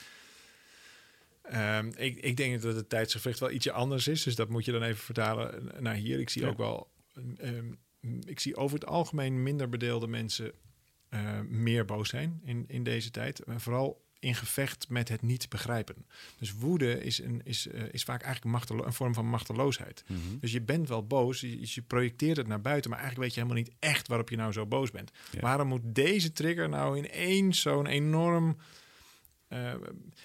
Ehm, 1.41 1.91
ik, 1.95 2.17
ik 2.19 2.37
denk 2.37 2.61
dat 2.61 2.75
het 2.75 2.89
tijdsgevricht 2.89 3.39
wel 3.39 3.51
ietsje 3.51 3.71
anders 3.71 4.07
is. 4.07 4.23
Dus 4.23 4.35
dat 4.35 4.49
moet 4.49 4.65
je 4.65 4.71
dan 4.71 4.83
even 4.83 5.03
vertalen 5.03 5.69
naar 5.79 5.93
hier. 5.95 6.19
Ik 6.19 6.29
zie 6.29 6.41
Ja. 6.41 6.47
ook 6.47 6.57
wel... 6.57 6.91
ehm, 7.37 7.71
ik 8.25 8.39
zie 8.39 8.55
over 8.55 8.79
het 8.79 8.87
algemeen 8.87 9.43
minder 9.43 9.69
bedeelde 9.69 10.07
mensen 10.07 10.51
eh, 11.09 11.39
meer 11.39 11.85
boos 11.85 12.09
zijn 12.09 12.41
in, 12.43 12.63
in 12.67 12.83
deze 12.83 13.11
tijd. 13.11 13.41
Vooral 13.47 14.05
in 14.21 14.35
gevecht 14.35 14.89
met 14.89 15.09
het 15.09 15.21
niet 15.21 15.49
begrijpen. 15.49 16.05
Dus 16.39 16.53
woede 16.53 17.03
is, 17.03 17.19
een, 17.21 17.41
is, 17.43 17.67
eh, 17.67 17.83
is 17.91 18.03
vaak 18.03 18.21
eigenlijk 18.21 18.71
een 18.85 18.93
vorm 18.93 19.13
van 19.13 19.25
machteloosheid. 19.25 20.03
Dus 20.39 20.51
je 20.51 20.61
bent 20.61 20.87
wel 20.87 21.07
boos, 21.07 21.39
je, 21.41 21.59
je 21.73 21.81
projecteert 21.81 22.37
het 22.37 22.47
naar 22.47 22.61
buiten, 22.61 22.89
maar 22.89 22.99
eigenlijk 22.99 23.27
weet 23.29 23.35
je 23.39 23.47
helemaal 23.47 23.63
niet 23.63 23.75
echt 23.79 24.07
waarop 24.07 24.29
je 24.29 24.35
nou 24.35 24.51
zo 24.51 24.65
boos 24.65 24.91
bent. 24.91 25.11
Ja. 25.31 25.39
Waarom 25.39 25.67
moet 25.67 25.81
deze 25.83 26.31
trigger 26.31 26.69
nou 26.69 26.97
ineens 26.97 27.61
zo'n 27.61 27.85
enorm. 27.87 28.57
eh, 29.47 29.73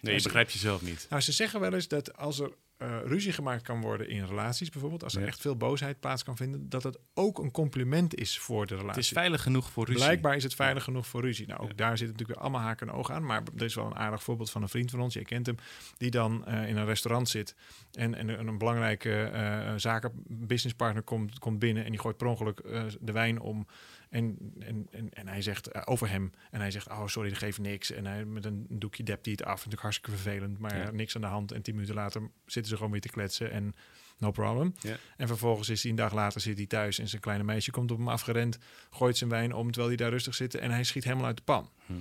Nee, 0.01 0.15
je 0.17 0.23
begrijpt 0.23 0.53
jezelf 0.53 0.83
niet. 0.83 1.07
nou, 1.11 1.23
ze 1.23 1.33
zeggen 1.33 1.61
wel 1.61 1.75
eens 1.75 1.89
dat 1.89 2.17
als 2.17 2.39
er 2.39 2.51
eh, 2.77 2.97
ruzie 3.05 3.33
gemaakt 3.33 3.63
kan 3.63 3.81
worden 3.81 4.09
in 4.09 4.25
relaties, 4.25 4.71
bijvoorbeeld, 4.71 5.03
als 5.05 5.15
er 5.15 5.21
Ja. 5.21 5.27
echt 5.27 5.41
veel 5.41 5.57
boosheid 5.57 6.01
plaats 6.01 6.23
kan 6.25 6.37
vinden, 6.37 6.69
dat 6.69 6.83
het 6.83 6.99
ook 7.15 7.39
een 7.39 7.51
compliment 7.51 8.15
is 8.15 8.39
voor 8.39 8.67
de 8.67 8.75
relatie. 8.75 8.95
Het 8.95 9.05
is 9.05 9.09
veilig 9.09 9.43
genoeg 9.43 9.71
voor 9.71 9.85
ruzie. 9.87 10.03
Blijkbaar 10.03 10.37
is 10.37 10.43
het 10.43 10.55
veilig 10.55 10.85
genoeg 10.85 11.07
voor 11.07 11.21
ruzie. 11.21 11.47
Nou, 11.47 11.61
ook 11.61 11.69
Ja. 11.69 11.75
daar 11.75 11.99
zitten 11.99 12.07
natuurlijk 12.07 12.39
weer 12.39 12.49
allemaal 12.49 12.61
haken 12.67 12.89
en 12.89 12.95
ogen 12.95 13.15
aan. 13.15 13.25
Maar 13.25 13.43
er 13.57 13.65
is 13.65 13.75
wel 13.75 13.87
een 13.87 13.97
aardig 13.97 14.23
voorbeeld 14.23 14.51
van 14.51 14.63
een 14.63 14.69
vriend 14.69 14.91
van 14.91 15.01
ons, 15.01 15.15
jij 15.15 15.23
kent 15.23 15.47
hem, 15.47 15.57
die 15.97 16.11
dan 16.11 16.47
eh, 16.47 16.69
in 16.69 16.77
een 16.77 16.87
restaurant 16.87 17.29
zit 17.29 17.55
en, 17.93 18.15
en 18.15 18.29
een, 18.29 18.47
een 18.47 18.59
belangrijke 18.59 19.23
eh 19.23 19.73
zaken 19.77 20.13
businesspartner 20.29 21.03
komt, 21.03 21.39
komt 21.39 21.59
binnen 21.59 21.85
en 21.85 21.91
die 21.91 22.01
gooit 22.01 22.17
per 22.17 22.27
ongeluk 22.27 22.59
eh, 22.59 22.83
de 23.01 23.13
wijn 23.13 23.41
om. 23.41 23.67
En, 24.11 24.39
en, 24.59 24.87
en, 24.91 25.11
en 25.13 25.29
hij 25.29 25.43
zegt 25.43 25.67
eh, 25.67 25.83
over 25.85 26.09
hem. 26.11 26.31
En 26.51 26.61
hij 26.61 26.71
zegt, 26.71 26.89
oh 26.89 27.07
sorry, 27.07 27.29
dat 27.29 27.39
geeft 27.39 27.59
niks. 27.59 27.91
En 27.91 28.07
hij 28.07 28.25
met 28.25 28.45
een 28.45 28.67
doekje 28.69 29.03
dept 29.03 29.25
hij 29.25 29.35
het 29.39 29.45
af. 29.47 29.55
Natuurlijk 29.57 29.83
hartstikke 29.83 30.11
vervelend, 30.19 30.59
maar 30.59 30.77
Ja. 30.77 30.91
niks 30.91 31.15
aan 31.15 31.21
de 31.21 31.27
hand. 31.27 31.53
En 31.53 31.63
tien 31.63 31.75
minuten 31.75 31.95
later 31.95 32.21
zitten 32.47 32.71
ze 32.71 32.77
gewoon 32.77 32.93
weer 32.93 33.01
te 33.01 33.09
kletsen 33.09 33.51
en 33.51 33.75
no 34.19 34.31
problem. 34.31 34.75
Ja. 34.81 34.97
En 35.17 35.27
vervolgens 35.27 35.69
is 35.69 35.83
hij 35.83 35.91
een 35.91 35.97
dag 35.97 36.13
later 36.15 36.41
zit 36.41 36.57
hij 36.57 36.67
thuis 36.67 36.99
en 36.99 37.09
zijn 37.09 37.21
kleine 37.21 37.45
meisje 37.45 37.71
komt 37.71 37.91
op 37.91 37.99
hem 37.99 38.09
afgerend, 38.09 38.59
gooit 38.91 39.17
zijn 39.17 39.31
wijn 39.31 39.53
om 39.53 39.67
terwijl 39.67 39.89
hij 39.89 39.97
daar 39.97 40.11
rustig 40.11 40.35
zit 40.35 40.55
en 40.55 40.71
hij 40.71 40.85
schiet 40.85 41.05
helemaal 41.05 41.27
uit 41.27 41.37
de 41.37 41.43
pan. 41.43 41.71
Hm. 41.87 41.93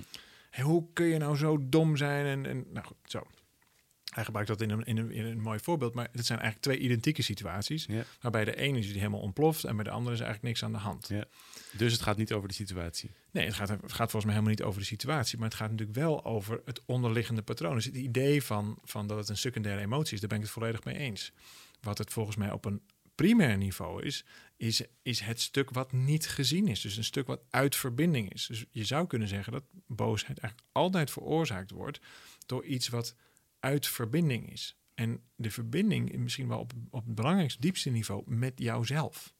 Hoe 0.62 0.86
kun 0.92 1.06
je 1.06 1.18
nou 1.18 1.36
zo 1.36 1.58
dom 1.68 1.96
zijn? 1.96 2.26
En, 2.26 2.46
en 2.46 2.64
nou 2.72 2.86
goed, 2.86 2.96
zo. 3.04 3.22
Hij 4.16 4.24
gebruikt 4.24 4.48
dat 4.48 4.60
in 4.60 4.70
een, 4.70 4.84
in, 4.84 4.96
een, 4.96 5.10
in 5.10 5.24
een 5.24 5.40
mooi 5.40 5.58
voorbeeld, 5.58 5.94
maar 5.94 6.08
het 6.12 6.26
zijn 6.26 6.38
eigenlijk 6.38 6.68
twee 6.68 6.88
identieke 6.88 7.22
situaties. 7.22 7.84
Ja. 7.88 8.04
Waarbij 8.20 8.44
de 8.44 8.56
ene 8.56 8.78
is 8.78 8.86
die 8.86 8.98
helemaal 8.98 9.20
ontploft 9.20 9.64
en 9.64 9.74
bij 9.74 9.84
de 9.84 9.90
andere 9.90 10.14
is 10.14 10.20
eigenlijk 10.20 10.48
niks 10.48 10.64
aan 10.64 10.72
de 10.72 10.78
hand. 10.78 11.08
Ja. 11.08 11.24
Dus 11.72 11.92
het 11.92 12.02
gaat 12.02 12.16
niet 12.16 12.32
over 12.32 12.48
de 12.48 12.54
situatie. 12.54 13.10
Nee, 13.30 13.44
het 13.44 13.54
gaat, 13.54 13.68
het 13.68 13.80
gaat 13.92 14.10
volgens 14.10 14.24
mij 14.24 14.32
helemaal 14.32 14.54
niet 14.54 14.62
over 14.62 14.80
de 14.80 14.86
situatie, 14.86 15.38
maar 15.38 15.48
het 15.48 15.56
gaat 15.56 15.70
natuurlijk 15.70 15.98
wel 15.98 16.24
over 16.24 16.60
het 16.64 16.80
onderliggende 16.86 17.42
patroon. 17.42 17.74
Dus 17.74 17.84
het 17.84 17.94
idee 17.94 18.42
van, 18.42 18.78
van 18.84 19.06
dat 19.06 19.18
het 19.18 19.28
een 19.28 19.36
secundaire 19.36 19.82
emotie 19.82 20.14
is, 20.14 20.20
daar 20.20 20.28
ben 20.28 20.38
ik 20.38 20.44
het 20.44 20.52
volledig 20.52 20.84
mee 20.84 20.96
eens. 20.96 21.32
Wat 21.80 21.98
het 21.98 22.12
volgens 22.12 22.36
mij 22.36 22.52
op 22.52 22.64
een 22.64 22.82
primair 23.14 23.56
niveau 23.56 24.02
is, 24.02 24.24
is, 24.56 24.82
is 25.02 25.20
het 25.20 25.40
stuk 25.40 25.70
wat 25.70 25.92
niet 25.92 26.28
gezien 26.28 26.68
is. 26.68 26.80
Dus 26.80 26.96
een 26.96 27.04
stuk 27.04 27.26
wat 27.26 27.42
uit 27.50 27.76
verbinding 27.76 28.32
is. 28.32 28.46
Dus 28.46 28.64
je 28.70 28.84
zou 28.84 29.06
kunnen 29.06 29.28
zeggen 29.28 29.52
dat 29.52 29.64
boosheid 29.86 30.38
eigenlijk 30.38 30.70
altijd 30.72 31.10
veroorzaakt 31.10 31.70
wordt 31.70 32.00
door 32.46 32.64
iets 32.64 32.88
wat 32.88 33.14
uit 33.66 33.86
verbinding 33.86 34.52
is. 34.52 34.78
En 34.94 35.20
de 35.36 35.50
verbinding 35.50 36.16
misschien 36.16 36.48
wel 36.48 36.58
op, 36.58 36.72
op 36.90 37.04
het 37.04 37.14
belangrijkste, 37.14 37.60
diepste 37.60 37.90
niveau 37.90 38.22
met 38.26 38.52
jouzelf. 38.56 39.34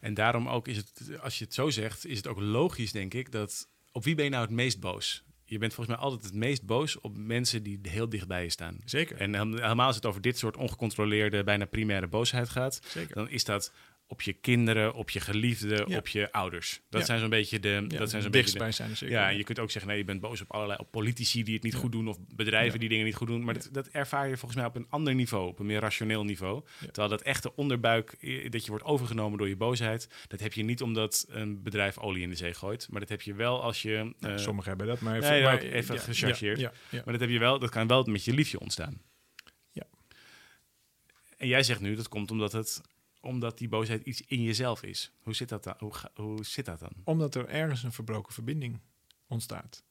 En 0.00 0.14
daarom 0.14 0.48
ook 0.48 0.68
is 0.68 0.76
het, 0.76 1.20
als 1.20 1.38
je 1.38 1.44
het 1.44 1.54
zo 1.54 1.70
zegt, 1.70 2.06
is 2.06 2.16
het 2.16 2.26
ook 2.26 2.40
logisch, 2.40 2.92
denk 2.92 3.14
ik, 3.14 3.32
dat 3.32 3.68
op 3.92 4.04
wie 4.04 4.14
ben 4.14 4.24
je 4.24 4.30
nou 4.30 4.42
het 4.42 4.54
meest 4.54 4.80
boos? 4.80 5.24
je 5.50 5.58
bent 5.58 5.74
volgens 5.74 5.96
mij 5.96 6.04
altijd 6.04 6.24
het 6.24 6.34
meest 6.34 6.66
boos 6.66 7.00
op 7.00 7.16
mensen 7.16 7.62
die 7.62 7.78
heel 7.82 8.08
dicht 8.08 8.26
bij 8.26 8.42
je 8.42 8.50
staan. 8.50 8.78
Zeker. 8.84 9.16
En 9.16 9.34
helemaal 9.34 9.86
als 9.86 9.96
het 9.96 10.06
over 10.06 10.20
dit 10.20 10.38
soort 10.38 10.56
ongecontroleerde, 10.56 11.44
bijna 11.44 11.64
primaire 11.64 12.06
boosheid 12.06 12.48
gaat, 12.48 12.80
Zeker. 12.84 13.14
dan 13.14 13.28
is 13.28 13.44
dat 13.44 13.72
op 14.10 14.22
je 14.22 14.32
kinderen, 14.32 14.94
op 14.94 15.10
je 15.10 15.20
geliefden, 15.20 15.88
Ja. 15.88 15.96
op 15.96 16.08
je 16.08 16.32
ouders. 16.32 16.80
Dat 16.90 17.00
Ja. 17.00 17.06
zijn 17.06 17.18
zo'n 17.20 17.28
beetje 17.28 17.60
de. 17.60 17.68
Ja, 17.88 17.98
dat 17.98 18.10
zijn 18.10 18.22
zo'n 18.22 18.30
beetje 18.30 18.58
de, 18.58 18.70
zijn 18.72 18.90
er 18.90 18.96
zeker. 18.96 19.14
ja, 19.16 19.28
je 19.28 19.44
kunt 19.44 19.58
ook 19.58 19.70
zeggen, 19.70 19.90
nee, 19.90 20.00
je 20.00 20.04
bent 20.06 20.20
boos 20.20 20.40
op 20.40 20.52
allerlei 20.52 20.78
op 20.78 20.90
politici 20.90 21.42
die 21.42 21.54
het 21.54 21.62
niet 21.62 21.74
goed 21.74 21.92
doen 21.92 22.08
of 22.08 22.16
bedrijven 22.34 22.80
die 22.80 22.88
dingen 22.88 23.04
niet 23.04 23.14
goed 23.14 23.26
doen. 23.26 23.44
Maar 23.44 23.54
dat, 23.54 23.68
dat 23.72 23.88
ervaar 23.88 24.28
je 24.28 24.36
volgens 24.36 24.54
mij 24.60 24.68
op 24.68 24.76
een 24.76 24.86
ander 24.88 25.14
niveau, 25.14 25.48
op 25.48 25.58
een 25.58 25.66
meer 25.66 25.80
rationeel 25.80 26.24
niveau. 26.24 26.62
Terwijl 26.80 27.08
dat 27.08 27.22
echte 27.22 27.54
onderbuik, 27.56 28.10
dat 28.52 28.64
je 28.64 28.70
wordt 28.70 28.84
overgenomen 28.84 29.38
door 29.38 29.48
je 29.48 29.56
boosheid, 29.56 30.08
dat 30.28 30.40
heb 30.40 30.52
je 30.52 30.62
niet 30.62 30.82
omdat 30.82 31.26
een 31.28 31.62
bedrijf 31.62 31.98
olie 31.98 32.22
in 32.22 32.30
de 32.30 32.36
zee 32.36 32.54
gooit. 32.54 32.86
Maar 32.90 33.00
dat 33.00 33.08
heb 33.08 33.22
je 33.22 33.34
wel 33.34 33.62
als 33.62 33.82
je. 33.82 34.12
Nou, 34.18 34.34
eh, 34.34 34.38
Sommigen 34.40 34.68
hebben 34.68 34.86
dat, 34.86 35.00
maar... 35.00 35.18
nee, 35.20 35.42
maar- 35.42 35.54
ook 35.54 35.60
even 35.62 35.98
gechargeerd. 35.98 36.60
Maar 36.90 37.02
dat 37.12 37.20
heb 37.20 37.30
je 37.30 37.38
wel, 37.38 37.58
dat 37.58 37.70
kan 37.70 37.86
wel 37.86 38.04
met 38.04 38.24
je 38.24 38.32
liefje 38.32 38.60
ontstaan. 38.60 39.00
Ja. 39.72 39.82
En 41.36 41.48
jij 41.48 41.62
zegt 41.62 41.80
nu 41.80 41.94
dat 41.94 42.08
komt 42.08 42.30
omdat 42.30 42.52
het 42.52 42.80
omdat 43.28 43.58
die 43.58 43.68
boosheid 43.68 44.02
iets 44.02 44.22
in 44.26 44.42
jezelf 44.42 44.82
is. 44.82 45.12
Hoe 45.18 45.34
zit 45.34 45.48
dat 45.48 45.64
dan? 45.64 45.74
Hoe, 45.78 45.92
hoe 46.14 46.44
zit 46.44 46.64
dat 46.64 46.80
dan? 46.80 46.92
Omdat 47.04 47.34
er 47.34 47.48
ergens 47.48 47.82
een 47.82 47.92
verbroken 47.92 48.32
verbinding 48.32 48.80
ontstaat. 49.26 49.84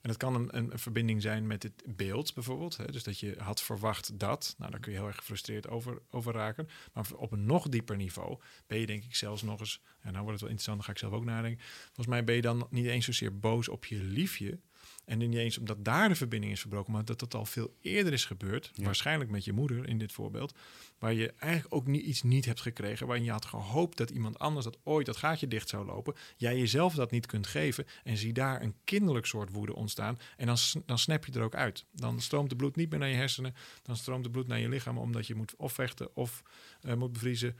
En 0.00 0.08
dat 0.08 0.16
kan 0.16 0.34
een, 0.34 0.56
een, 0.56 0.72
een 0.72 0.78
verbinding 0.78 1.22
zijn 1.22 1.46
met 1.46 1.62
het 1.62 1.82
beeld 1.86 2.34
bijvoorbeeld. 2.34 2.76
Hè? 2.76 2.84
Dus 2.84 3.02
dat 3.02 3.18
je 3.18 3.34
had 3.38 3.62
verwacht 3.62 4.18
dat. 4.18 4.54
Nou, 4.58 4.70
daar 4.70 4.80
kun 4.80 4.92
je 4.92 4.98
heel 4.98 5.06
erg 5.06 5.16
gefrustreerd 5.16 5.68
over, 5.68 6.02
over 6.10 6.32
raken. 6.32 6.68
Maar 6.92 7.06
op 7.16 7.32
een 7.32 7.46
nog 7.46 7.68
dieper 7.68 7.96
niveau 7.96 8.38
ben 8.66 8.78
je 8.78 8.86
denk 8.86 9.04
ik 9.04 9.14
zelfs 9.14 9.42
nog 9.42 9.60
eens... 9.60 9.80
En 10.00 10.12
nou 10.12 10.24
wordt 10.24 10.30
het 10.30 10.40
wel 10.40 10.50
interessant, 10.50 10.76
dan 10.76 10.86
ga 10.86 10.92
ik 10.92 10.98
zelf 10.98 11.12
ook 11.12 11.24
nadenken. 11.24 11.64
Volgens 11.84 12.06
mij 12.06 12.24
ben 12.24 12.34
je 12.34 12.42
dan 12.42 12.66
niet 12.70 12.86
eens 12.86 13.04
zozeer 13.04 13.38
boos 13.38 13.68
op 13.68 13.84
je 13.84 13.96
liefje... 13.96 14.60
En 15.04 15.18
niet 15.18 15.34
eens 15.34 15.58
omdat 15.58 15.84
daar 15.84 16.08
de 16.08 16.14
verbinding 16.14 16.52
is 16.52 16.60
verbroken, 16.60 16.92
maar 16.92 17.04
dat 17.04 17.18
dat 17.18 17.34
al 17.34 17.44
veel 17.44 17.76
eerder 17.80 18.12
is 18.12 18.24
gebeurd. 18.24 18.70
Ja. 18.74 18.84
Waarschijnlijk 18.84 19.30
met 19.30 19.44
je 19.44 19.52
moeder 19.52 19.88
in 19.88 19.98
dit 19.98 20.12
voorbeeld. 20.12 20.54
Waar 20.98 21.12
je 21.12 21.32
eigenlijk 21.38 21.74
ook 21.74 21.86
niet, 21.86 22.04
iets 22.04 22.22
niet 22.22 22.44
hebt 22.44 22.60
gekregen. 22.60 23.06
Waarin 23.06 23.24
je 23.24 23.30
had 23.30 23.44
gehoopt 23.44 23.96
dat 23.96 24.10
iemand 24.10 24.38
anders 24.38 24.64
dat 24.64 24.78
ooit 24.82 25.06
dat 25.06 25.16
gaatje 25.16 25.48
dicht 25.48 25.68
zou 25.68 25.86
lopen. 25.86 26.14
Jij 26.36 26.58
jezelf 26.58 26.94
dat 26.94 27.10
niet 27.10 27.26
kunt 27.26 27.46
geven. 27.46 27.86
En 28.04 28.16
zie 28.16 28.32
daar 28.32 28.62
een 28.62 28.74
kinderlijk 28.84 29.26
soort 29.26 29.50
woede 29.50 29.74
ontstaan. 29.74 30.18
En 30.36 30.46
dan, 30.46 30.56
dan 30.86 30.98
snap 30.98 31.26
je 31.26 31.32
er 31.32 31.42
ook 31.42 31.54
uit. 31.54 31.84
Dan 31.92 32.20
stroomt 32.20 32.50
de 32.50 32.56
bloed 32.56 32.76
niet 32.76 32.90
meer 32.90 32.98
naar 32.98 33.08
je 33.08 33.16
hersenen. 33.16 33.54
Dan 33.82 33.96
stroomt 33.96 34.24
de 34.24 34.30
bloed 34.30 34.46
naar 34.46 34.60
je 34.60 34.68
lichaam. 34.68 34.98
Omdat 34.98 35.26
je 35.26 35.34
moet 35.34 35.56
of 35.56 35.72
vechten 35.72 36.16
of 36.16 36.42
eh, 36.80 36.94
moet 36.94 37.12
bevriezen. 37.12 37.56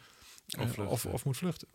Of 0.58 0.78
eh, 0.78 0.90
of, 0.90 1.06
of 1.06 1.24
moet 1.24 1.36
vluchten. 1.36 1.68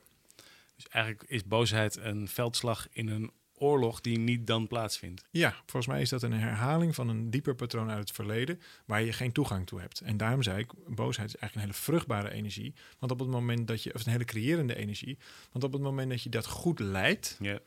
Dus 0.75 0.87
eigenlijk 0.87 1.29
is 1.29 1.43
boosheid 1.43 1.97
een 1.97 2.27
veldslag 2.27 2.87
in 2.91 3.07
een 3.07 3.31
oorlog 3.57 4.01
die 4.01 4.19
niet 4.19 4.47
dan 4.47 4.67
plaatsvindt. 4.67 5.23
Ja, 5.31 5.55
volgens 5.65 5.87
mij 5.87 6.01
is 6.01 6.09
dat 6.09 6.23
een 6.23 6.33
herhaling 6.33 6.95
van 6.95 7.09
een 7.09 7.29
dieper 7.29 7.55
patroon 7.55 7.89
uit 7.89 7.99
het 7.99 8.11
verleden 8.11 8.61
waar 8.85 9.03
je 9.03 9.13
geen 9.13 9.31
toegang 9.31 9.67
toe 9.67 9.79
hebt. 9.79 10.01
En 10.01 10.17
daarom 10.17 10.43
zei 10.43 10.59
ik, 10.59 10.71
boosheid 10.87 11.27
is 11.27 11.35
eigenlijk 11.35 11.55
een 11.55 11.61
hele 11.61 11.73
vruchtbare 11.73 12.31
energie. 12.31 12.73
Want 12.99 13.11
op 13.11 13.19
het 13.19 13.29
moment 13.29 13.67
dat 13.67 13.83
je, 13.83 13.93
of 13.93 14.05
een 14.05 14.11
hele 14.11 14.25
creërende 14.25 14.75
energie, 14.75 15.17
want 15.51 15.63
op 15.63 15.73
het 15.73 15.81
moment 15.81 16.09
dat 16.09 16.23
je 16.23 16.29
dat 16.29 16.45
goed 16.45 16.79
leidt, 16.79 17.37
Ja. 17.39 17.59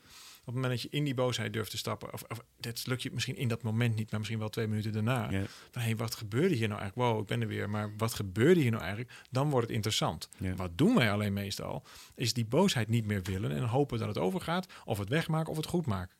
Het 0.52 0.62
moment 0.62 0.80
dat 0.80 0.90
je 0.90 0.96
in 0.98 1.04
die 1.04 1.14
boosheid 1.14 1.52
durft 1.52 1.70
te 1.70 1.76
stappen, 1.76 2.12
of, 2.12 2.22
of 2.28 2.40
dat 2.56 2.86
lukt 2.86 3.02
je 3.02 3.10
misschien 3.12 3.36
in 3.36 3.48
dat 3.48 3.62
moment 3.62 3.96
niet, 3.96 4.10
maar 4.10 4.18
misschien 4.18 4.40
wel 4.40 4.48
twee 4.48 4.66
minuten 4.66 4.92
daarna. 4.92 5.28
Van 5.70 5.82
hé, 5.82 5.88
hey, 5.88 5.96
wat 5.96 6.14
gebeurde 6.14 6.54
hier 6.54 6.68
nou 6.68 6.80
eigenlijk? 6.80 7.10
Wow, 7.10 7.20
ik 7.20 7.26
ben 7.26 7.40
er 7.40 7.48
weer, 7.48 7.70
maar 7.70 7.92
wat 7.96 8.14
gebeurde 8.14 8.60
hier 8.60 8.70
nou 8.70 8.82
eigenlijk? 8.82 9.12
Dan 9.30 9.50
wordt 9.50 9.66
het 9.66 9.74
interessant. 9.74 10.28
Wat 10.56 10.70
doen 10.78 10.94
wij 10.94 11.12
alleen 11.12 11.32
meestal? 11.32 11.84
Is 12.14 12.32
die 12.32 12.46
boosheid 12.46 12.88
niet 12.88 13.06
meer 13.06 13.22
willen 13.22 13.50
en 13.50 13.62
hopen 13.62 13.98
dat 13.98 14.08
het 14.08 14.18
overgaat, 14.18 14.72
of 14.84 14.98
het 14.98 15.08
wegmaken 15.08 15.50
of 15.50 15.56
het 15.56 15.66
goed 15.66 15.86
maken. 15.86 16.16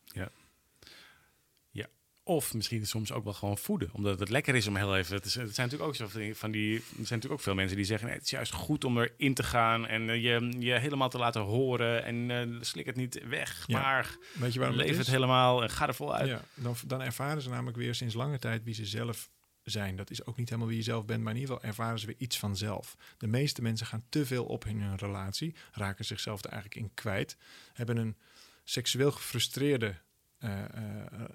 Of 2.23 2.55
misschien 2.55 2.87
soms 2.87 3.13
ook 3.13 3.25
wel 3.25 3.33
gewoon 3.33 3.59
voeden. 3.59 3.89
Omdat 3.93 4.21
het 4.21 4.29
lekker 4.29 4.55
is 4.55 4.67
om 4.67 4.77
heel 4.77 4.97
even... 4.97 5.15
Het, 5.17 5.25
is, 5.25 5.35
het 5.35 5.55
zijn 5.55 5.69
natuurlijk 5.69 6.01
ook 6.01 6.11
zo 6.11 6.33
van 6.35 6.51
die-. 6.51 6.77
Er 6.77 6.83
zijn 6.85 6.97
natuurlijk 6.99 7.33
ook 7.33 7.41
veel 7.41 7.55
mensen 7.55 7.77
die 7.77 7.85
zeggen... 7.87 8.07
Nee, 8.07 8.17
het 8.17 8.25
is 8.25 8.31
juist 8.31 8.53
goed 8.53 8.85
om 8.85 8.99
erin 8.99 9.35
te 9.35 9.43
gaan 9.43 9.87
en 9.87 10.09
eh, 10.11 10.23
je, 10.23 10.55
je 10.59 10.73
helemaal 10.73 11.09
te 11.09 11.19
laten 11.19 11.41
horen. 11.41 12.05
En 12.05 12.31
eh, 12.31 12.59
slik 12.61 12.87
het 12.87 12.97
niet 12.97 13.21
weg, 13.29 13.65
Ja. 13.67 13.81
maar 13.81 14.17
Weet 14.33 14.53
je 14.53 14.59
waarom 14.59 14.77
leef 14.79 14.91
het 14.97 15.07
is? 15.07 15.13
helemaal 15.13 15.63
en 15.63 15.71
ga 15.71 15.87
er 15.87 15.95
voluit. 15.95 16.29
Ja, 16.29 16.43
dan, 16.55 16.75
dan 16.87 17.03
ervaren 17.03 17.43
ze 17.43 17.49
namelijk 17.49 17.77
weer 17.77 17.95
sinds 17.95 18.15
lange 18.15 18.39
tijd 18.39 18.65
wie 18.65 18.75
ze 18.75 18.87
zelf 18.87 19.31
zijn. 19.63 19.97
Dat 19.97 20.11
is 20.11 20.27
ook 20.27 20.37
niet 20.37 20.49
helemaal 20.49 20.69
wie 20.69 20.79
je 20.79 20.85
zelf 20.85 21.05
bent, 21.05 21.23
maar 21.23 21.35
in 21.35 21.41
ieder 21.41 21.55
geval 21.55 21.71
ervaren 21.71 21.99
ze 21.99 22.07
weer 22.07 22.15
iets 22.19 22.39
vanzelf. 22.39 22.97
De 23.19 23.27
meeste 23.27 23.63
mensen 23.63 23.87
gaan 23.87 24.05
te 24.09 24.27
veel 24.27 24.45
op 24.45 24.65
in 24.65 24.81
hun 24.81 24.97
relatie, 24.97 25.55
raken 25.73 26.05
zichzelf 26.05 26.45
er 26.45 26.51
eigenlijk 26.51 26.81
in 26.81 26.95
kwijt, 26.95 27.37
hebben 27.73 27.97
een 27.97 28.17
seksueel 28.65 29.11
gefrustreerde 29.13 29.95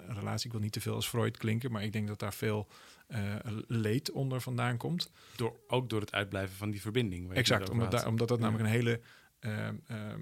relatie. 0.08 0.46
Ik 0.46 0.52
wil 0.52 0.60
niet 0.60 0.72
te 0.72 0.80
veel 0.80 0.94
als 0.94 1.08
Freud 1.08 1.36
klinken, 1.36 1.72
maar 1.72 1.82
ik 1.84 1.92
denk 1.92 2.08
dat 2.08 2.18
daar 2.18 2.34
veel 2.34 2.68
eh, 3.06 3.34
leed 3.66 4.10
onder 4.10 4.40
vandaan 4.40 4.76
komt. 4.76 5.10
Door, 5.36 5.56
ook 5.66 5.88
door 5.90 6.00
het 6.00 6.12
uitblijven 6.12 6.56
van 6.56 6.70
die 6.70 6.80
verbinding. 6.80 7.32
Exact, 7.32 7.70
omdat, 7.70 7.90
daar- 7.90 8.06
omdat 8.06 8.28
dat 8.28 8.38
Ja. 8.38 8.44
namelijk 8.44 8.68
een 8.68 8.74
hele 8.76 9.00
ehm, 9.38 10.20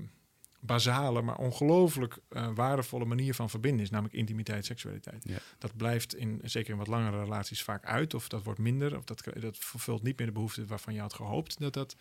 basale, 0.60 1.22
maar 1.22 1.36
ongelooflijk 1.38 2.18
eh, 2.28 2.48
waardevolle 2.54 3.04
manier 3.04 3.34
van 3.34 3.50
verbinden 3.50 3.82
is, 3.84 3.90
namelijk 3.90 4.14
intimiteit, 4.14 4.64
seksualiteit. 4.64 5.24
Ja. 5.28 5.38
Dat 5.58 5.76
blijft 5.76 6.14
in, 6.14 6.40
zeker 6.44 6.70
in 6.72 6.78
wat 6.78 6.86
langere 6.86 7.22
relaties 7.22 7.62
vaak 7.62 7.84
uit, 7.84 8.14
of 8.14 8.28
dat 8.28 8.42
wordt 8.42 8.60
minder, 8.60 8.96
of 8.96 9.04
dat, 9.04 9.24
dat 9.40 9.58
vervult 9.58 10.02
niet 10.02 10.18
meer 10.18 10.26
de 10.26 10.32
behoefte 10.32 10.66
waarvan 10.66 10.94
je 10.94 11.00
had 11.00 11.14
gehoopt 11.14 11.58
dat 11.58 11.72
dat 11.72 11.96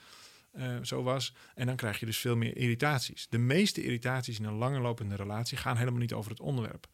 eh, 0.54 0.78
zo 0.82 1.04
was. 1.04 1.36
En 1.56 1.66
dan 1.66 1.76
krijg 1.76 2.00
je 2.00 2.06
dus 2.06 2.18
veel 2.18 2.36
meer 2.36 2.58
irritaties. 2.58 3.28
De 3.30 3.38
meeste 3.38 3.84
irritaties 3.84 4.40
in 4.40 4.46
een 4.46 4.54
langerlopende 4.54 5.16
relatie 5.16 5.58
gaan 5.58 5.78
helemaal 5.78 6.00
niet 6.00 6.14
over 6.14 6.32
het 6.32 6.40
onderwerp. 6.40 6.88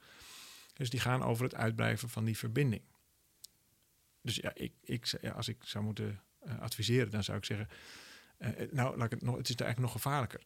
Dus 0.73 0.89
die 0.89 0.99
gaan 0.99 1.23
over 1.23 1.43
het 1.43 1.55
uitblijven 1.55 2.09
van 2.09 2.25
die 2.25 2.37
verbinding. 2.37 2.81
Dus 4.21 4.35
ja, 4.35 4.51
ik, 4.53 4.73
ik, 4.81 5.19
als 5.33 5.47
ik 5.47 5.63
zou 5.63 5.83
moeten 5.83 6.21
eh, 6.39 6.59
adviseren, 6.59 7.11
dan 7.11 7.23
zou 7.23 7.37
ik 7.37 7.45
zeggen, 7.45 7.67
eh, 8.37 8.71
nou, 8.71 8.97
laat 8.97 9.05
ik 9.05 9.11
het, 9.11 9.21
nog, 9.21 9.37
het 9.37 9.49
is 9.49 9.55
eigenlijk 9.55 9.93
nog 9.93 10.01
gevaarlijker. 10.01 10.43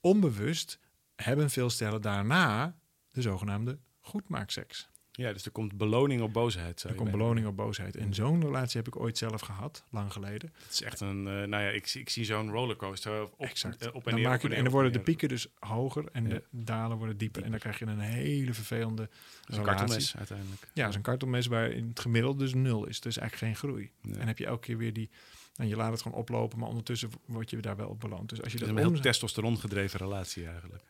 Onbewust 0.00 0.78
hebben 1.14 1.50
veel 1.50 1.70
stellen 1.70 2.02
daarna 2.02 2.78
de 3.10 3.22
zogenaamde 3.22 3.78
goedmaakseks. 4.00 4.88
Ja, 5.14 5.32
dus 5.32 5.44
er 5.44 5.50
komt 5.50 5.76
beloning 5.76 6.20
op 6.22 6.32
boosheid. 6.32 6.82
Er 6.82 6.94
komt 6.94 7.10
beloning 7.10 7.46
op 7.46 7.56
boosheid. 7.56 7.96
En 7.96 8.14
zo'n 8.14 8.40
relatie 8.40 8.76
heb 8.82 8.86
ik 8.94 9.00
ooit 9.00 9.18
zelf 9.18 9.40
gehad, 9.40 9.84
lang 9.90 10.12
geleden. 10.12 10.52
Het 10.62 10.72
is 10.72 10.82
echt 10.82 11.00
een, 11.00 11.18
eh, 11.18 11.32
nou 11.32 11.48
ja, 11.62 11.68
ik, 11.68 11.86
zie- 11.86 12.00
ik 12.00 12.08
zie 12.10 12.24
zo'n 12.24 12.50
rollercoaster 12.50 13.22
op, 13.22 13.34
Exact. 13.38 13.82
eh, 13.82 13.88
op 13.88 13.94
en 13.94 14.10
Dan 14.10 14.14
neer. 14.20 14.28
maak 14.28 14.42
je, 14.42 14.48
en 14.54 14.62
dan 14.62 14.72
worden 14.72 14.92
de 14.92 15.00
pieken 15.00 15.28
dus 15.28 15.46
hoger 15.58 16.04
en 16.12 16.24
Ja. 16.24 16.28
de 16.30 16.42
dalen 16.50 16.96
worden 16.96 17.16
dieper. 17.16 17.42
En 17.42 17.50
dan 17.50 17.60
krijg 17.60 17.78
je 17.78 17.84
een 17.86 17.98
hele 17.98 18.54
vervelende 18.54 19.02
Dat 19.40 19.48
is 19.50 19.56
een 19.56 19.62
kartelmes 19.64 20.16
uiteindelijk. 20.16 20.68
Ja, 20.72 20.90
zo'n 20.90 21.02
kartelmes 21.02 21.46
waar 21.46 21.70
in 21.70 21.88
het 21.88 22.00
gemiddelde 22.00 22.38
dus 22.38 22.54
nul 22.54 22.86
is. 22.86 23.00
Dus 23.00 23.18
eigenlijk 23.18 23.52
geen 23.58 23.68
groei. 23.68 23.90
Ja. 24.02 24.16
En 24.18 24.26
heb 24.26 24.38
je 24.38 24.46
elke 24.46 24.60
keer 24.66 24.76
weer 24.76 24.92
die... 24.92 25.10
En 25.56 25.68
je 25.68 25.76
laat 25.76 25.92
het 25.92 26.02
gewoon 26.02 26.18
oplopen, 26.18 26.58
maar 26.58 26.68
ondertussen 26.68 27.10
word 27.26 27.50
je 27.50 27.56
daar 27.60 27.76
wel 27.76 27.88
op 27.88 28.00
beloond. 28.00 28.28
Dus 28.28 28.42
als 28.42 28.52
je 28.52 28.58
Het 28.58 28.68
is 28.68 28.74
dat 28.74 28.84
een 28.84 28.90
heel 28.92 29.00
testosteron 29.02 29.58
gedreven 29.58 29.98
relatie 29.98 30.46
eigenlijk. 30.46 30.82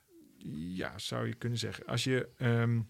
Ja, 0.75 0.99
zou 0.99 1.27
je 1.27 1.35
kunnen 1.35 1.59
zeggen. 1.59 1.87
Als 1.87 2.05
je, 2.05 2.29
ehm, 2.37 2.81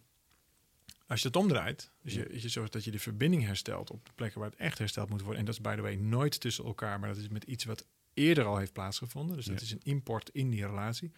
als 1.12 1.21
je 1.23 1.26
het 1.26 1.37
omdraait, 1.37 1.90
dus 2.02 2.14
je, 2.14 2.28
je 2.40 2.49
zorgt 2.49 2.73
dat 2.73 2.85
je 2.85 2.90
de 2.90 2.99
verbinding 2.99 3.45
herstelt 3.45 3.90
op 3.90 4.04
de 4.07 4.12
plekken 4.14 4.40
waar 4.40 4.50
het 4.50 4.59
echt 4.59 4.78
hersteld 4.78 5.09
moet 5.09 5.21
worden. 5.21 5.38
En 5.38 5.45
dat 5.45 5.54
is 5.54 5.61
by 5.61 5.75
the 5.75 5.81
way 5.81 5.95
nooit 5.95 6.40
tussen 6.40 6.64
elkaar, 6.64 7.00
maar 7.00 7.09
dat 7.09 7.19
is 7.19 7.28
met 7.28 7.45
iets 7.45 7.64
wat 7.64 7.87
eerder 8.14 8.45
al 8.45 8.57
heeft 8.57 8.73
plaatsgevonden. 8.73 9.37
Dus 9.37 9.45
dat 9.45 9.59
Ja. 9.59 9.62
is 9.64 9.71
een 9.73 9.81
import 9.83 10.28
in 10.33 10.50
die 10.50 10.66
relatie. 10.66 11.12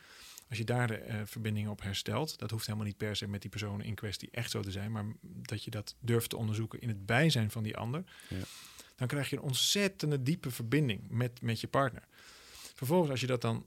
Als 0.48 0.58
je 0.58 0.64
daar 0.64 0.86
de 0.86 0.96
eh, 0.96 1.20
verbinding 1.24 1.68
op 1.68 1.82
herstelt, 1.82 2.38
dat 2.38 2.50
hoeft 2.50 2.66
helemaal 2.66 2.86
niet 2.86 2.96
per 2.96 3.16
se 3.16 3.28
met 3.28 3.40
die 3.40 3.50
persoon 3.50 3.82
in 3.82 3.94
kwestie 3.94 4.28
echt 4.30 4.50
zo 4.50 4.62
te 4.62 4.70
zijn, 4.70 4.92
maar 4.92 5.04
dat 5.22 5.64
je 5.64 5.70
dat 5.70 5.94
durft 6.00 6.30
te 6.30 6.36
onderzoeken 6.36 6.80
in 6.80 6.88
het 6.88 7.06
bijzijn 7.06 7.50
van 7.50 7.62
die 7.62 7.76
ander, 7.76 8.04
Ja. 8.28 8.36
dan 8.96 9.08
krijg 9.08 9.30
je 9.30 9.36
een 9.36 9.42
ontzettende 9.42 10.22
diepe 10.22 10.50
verbinding 10.50 11.00
met, 11.08 11.42
met 11.42 11.60
je 11.60 11.68
partner. 11.68 12.02
Vervolgens, 12.74 13.10
als 13.10 13.20
je 13.20 13.26
dat 13.26 13.40
dan 13.40 13.66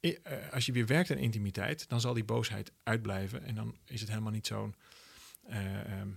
eh, 0.00 0.12
als 0.52 0.66
je 0.66 0.72
weer 0.72 0.86
werkt 0.86 1.10
aan 1.10 1.16
intimiteit, 1.16 1.88
dan 1.88 2.00
zal 2.00 2.14
die 2.14 2.24
boosheid 2.24 2.72
uitblijven. 2.82 3.42
En 3.44 3.54
dan 3.54 3.76
is 3.84 4.00
het 4.00 4.08
helemaal 4.08 4.32
niet 4.32 4.46
zo'n 4.46 4.74
eh, 5.46 6.00
ehm, 6.00 6.08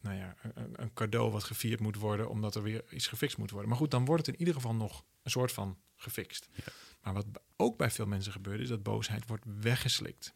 nou 0.00 0.16
ja, 0.16 0.36
een, 0.54 0.82
een 0.82 0.92
cadeau 0.92 1.30
wat 1.30 1.44
gevierd 1.44 1.80
moet 1.80 1.96
worden, 1.96 2.30
omdat 2.30 2.54
er 2.54 2.62
weer 2.62 2.84
iets 2.90 3.06
gefixt 3.06 3.36
moet 3.38 3.50
worden. 3.50 3.68
Maar 3.68 3.78
goed, 3.78 3.90
dan 3.90 4.04
wordt 4.04 4.26
het 4.26 4.34
in 4.34 4.40
ieder 4.40 4.54
geval 4.54 4.74
nog 4.74 5.04
een 5.22 5.30
soort 5.30 5.52
van 5.52 5.78
gefixt. 5.96 6.48
Ja. 6.54 6.72
Maar 7.02 7.12
wat 7.14 7.26
ook 7.56 7.76
bij 7.76 7.90
veel 7.90 8.06
mensen 8.06 8.32
gebeurt, 8.32 8.60
is 8.60 8.68
dat 8.68 8.82
boosheid 8.82 9.26
wordt 9.26 9.44
weggeslikt. 9.60 10.34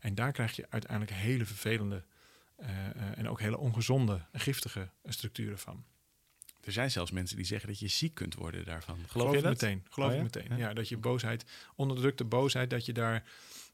En 0.00 0.14
daar 0.14 0.32
krijg 0.32 0.56
je 0.56 0.66
uiteindelijk 0.70 1.12
hele 1.12 1.46
vervelende 1.46 2.04
eh, 2.56 2.86
eh, 2.86 3.18
en 3.18 3.28
ook 3.28 3.40
hele 3.40 3.58
ongezonde, 3.58 4.20
giftige 4.32 4.90
structuren 5.04 5.58
van. 5.58 5.84
Er 6.60 6.72
zijn 6.72 6.90
zelfs 6.90 7.10
mensen 7.10 7.36
die 7.36 7.46
zeggen 7.46 7.68
dat 7.68 7.78
je 7.78 7.88
ziek 7.88 8.14
kunt 8.14 8.34
worden 8.34 8.64
daarvan. 8.64 8.94
Geloof, 8.94 9.10
Geloof 9.10 9.34
je 9.34 9.40
dat? 9.40 9.50
meteen. 9.50 9.86
Geloof 9.90 10.08
Oh 10.08 10.14
ik 10.14 10.20
ja? 10.20 10.40
meteen. 10.40 10.58
Ja. 10.58 10.68
Ja. 10.68 10.74
dat 10.74 10.88
je 10.88 10.96
boosheid, 10.96 11.44
onderdrukte 11.74 12.24
boosheid, 12.24 12.70
dat 12.70 12.86
je 12.86 12.92
daar 12.92 13.24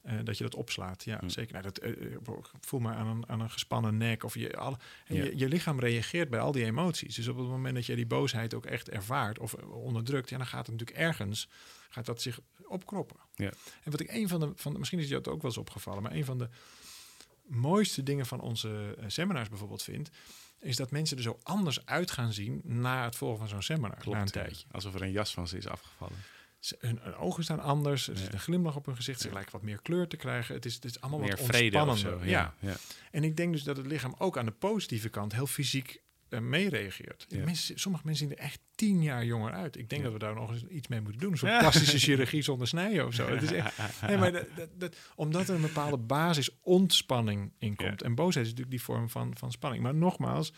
eh, 0.06 0.18
dat 0.24 0.38
je 0.38 0.44
dat 0.44 0.54
opslaat. 0.54 1.04
Ja, 1.04 1.20
zeker. 1.26 1.52
Nou, 1.52 1.64
dat, 1.64 1.78
eh, 1.78 1.90
eh, 1.90 2.18
voel 2.60 2.80
maar 2.80 2.94
aan 2.94 3.06
een, 3.06 3.28
aan 3.28 3.40
een 3.40 3.50
gespannen 3.50 3.96
nek. 3.96 4.24
Of 4.24 4.34
je, 4.34 4.74
je, 5.06 5.32
je 5.36 5.48
lichaam 5.48 5.80
reageert 5.80 6.30
bij 6.30 6.40
al 6.40 6.52
die 6.52 6.64
emoties. 6.64 7.14
Dus 7.14 7.28
op 7.28 7.36
het 7.36 7.46
moment 7.46 7.74
dat 7.74 7.86
je 7.86 7.96
die 7.96 8.06
boosheid 8.06 8.54
ook 8.54 8.66
echt 8.66 8.88
ervaart 8.88 9.38
of 9.38 9.54
onderdrukt, 9.54 10.28
ja, 10.28 10.36
dan 10.36 10.46
gaat 10.46 10.66
het 10.66 10.78
natuurlijk 10.78 10.98
ergens 10.98 11.48
gaat 11.88 12.06
dat 12.06 12.22
zich 12.22 12.40
opkroppen. 12.68 13.16
Ja. 13.34 13.52
En 13.82 13.90
wat 13.90 14.00
ik 14.00 14.10
een 14.10 14.28
van 14.28 14.40
de, 14.40 14.52
van 14.54 14.72
de, 14.72 14.78
misschien 14.78 15.00
is 15.00 15.08
je 15.08 15.14
dat 15.14 15.28
ook 15.28 15.42
wel 15.42 15.50
eens 15.50 15.60
opgevallen, 15.60 16.02
maar 16.02 16.12
een 16.12 16.24
van 16.24 16.38
de 16.38 16.48
mooiste 17.46 18.02
dingen 18.02 18.26
van 18.26 18.40
onze 18.40 18.96
seminars 19.06 19.48
bijvoorbeeld 19.48 19.82
vind, 19.82 20.10
is 20.60 20.76
dat 20.76 20.90
mensen 20.90 21.16
er 21.16 21.22
zo 21.22 21.38
anders 21.42 21.86
uit 21.86 22.10
gaan 22.10 22.32
zien 22.32 22.60
na 22.64 23.04
het 23.04 23.16
volgen 23.16 23.38
van 23.38 23.48
zo'n 23.48 23.62
seminar. 23.62 23.98
na 24.04 24.20
een 24.20 24.26
tijdje. 24.26 24.66
Alsof 24.70 24.94
er 24.94 25.02
een 25.02 25.10
jas 25.10 25.32
van 25.32 25.48
ze 25.48 25.56
is 25.56 25.68
afgevallen. 25.68 26.16
Hun, 26.78 26.98
hun 27.02 27.14
ogen 27.14 27.44
staan 27.44 27.60
anders, 27.60 28.08
er 28.08 28.16
zit 28.16 28.32
een 28.32 28.40
glimlach 28.40 28.76
op 28.76 28.86
hun 28.86 28.96
gezicht, 28.96 29.20
ze 29.20 29.32
lijken 29.32 29.52
wat 29.52 29.62
meer 29.62 29.82
kleur 29.82 30.08
te 30.08 30.16
krijgen. 30.16 30.54
Het 30.54 30.64
is, 30.64 30.74
het 30.74 30.84
is 30.84 31.00
allemaal 31.00 31.20
Meer 31.20 31.30
wat 31.30 31.40
ontspannender. 31.40 31.96
zo. 31.96 32.24
ja. 32.24 32.54
En 33.10 33.24
ik 33.24 33.36
denk 33.36 33.52
dus 33.52 33.62
dat 33.62 33.76
het 33.76 33.86
lichaam 33.86 34.14
ook 34.18 34.38
aan 34.38 34.46
de 34.46 34.52
positieve 34.52 35.08
kant 35.08 35.32
heel 35.32 35.46
fysiek 35.46 36.00
eh, 36.28 36.40
meereageert. 36.40 37.26
Ja. 37.28 37.44
Mensen, 37.44 37.78
sommige 37.78 38.06
mensen 38.06 38.28
zien 38.28 38.36
er 38.36 38.42
echt 38.44 38.60
tien 38.74 39.02
jaar 39.02 39.24
jonger 39.24 39.52
uit. 39.52 39.76
Ik 39.76 39.88
denk 39.88 40.02
Ja. 40.02 40.08
dat 40.10 40.18
we 40.20 40.24
daar 40.26 40.34
nog 40.34 40.50
eens 40.52 40.64
iets 40.66 40.88
mee 40.88 41.00
moeten 41.00 41.20
doen. 41.20 41.36
Ja. 41.40 41.58
plastische 41.58 41.98
chirurgie 41.98 42.42
zonder 42.42 42.68
snijden 42.68 43.06
of 43.06 43.14
zo. 43.14 43.28
Het 43.28 43.42
is 43.42 43.52
echt, 43.52 43.78
nee, 44.06 44.16
maar 44.18 44.32
dat, 44.32 44.46
dat, 44.56 44.68
dat- 44.80 44.96
omdat 45.14 45.48
er 45.48 45.54
een 45.54 45.60
bepaalde 45.60 45.96
basis 45.98 46.50
ontspanning 46.60 47.52
in 47.58 47.76
komt. 47.76 48.02
En 48.02 48.14
boosheid 48.14 48.44
is 48.46 48.50
natuurlijk 48.52 48.76
die 48.78 48.82
vorm 48.86 49.10
van, 49.10 49.36
van 49.36 49.52
spanning. 49.52 49.82
Maar 49.82 49.94
nogmaals, 49.94 50.52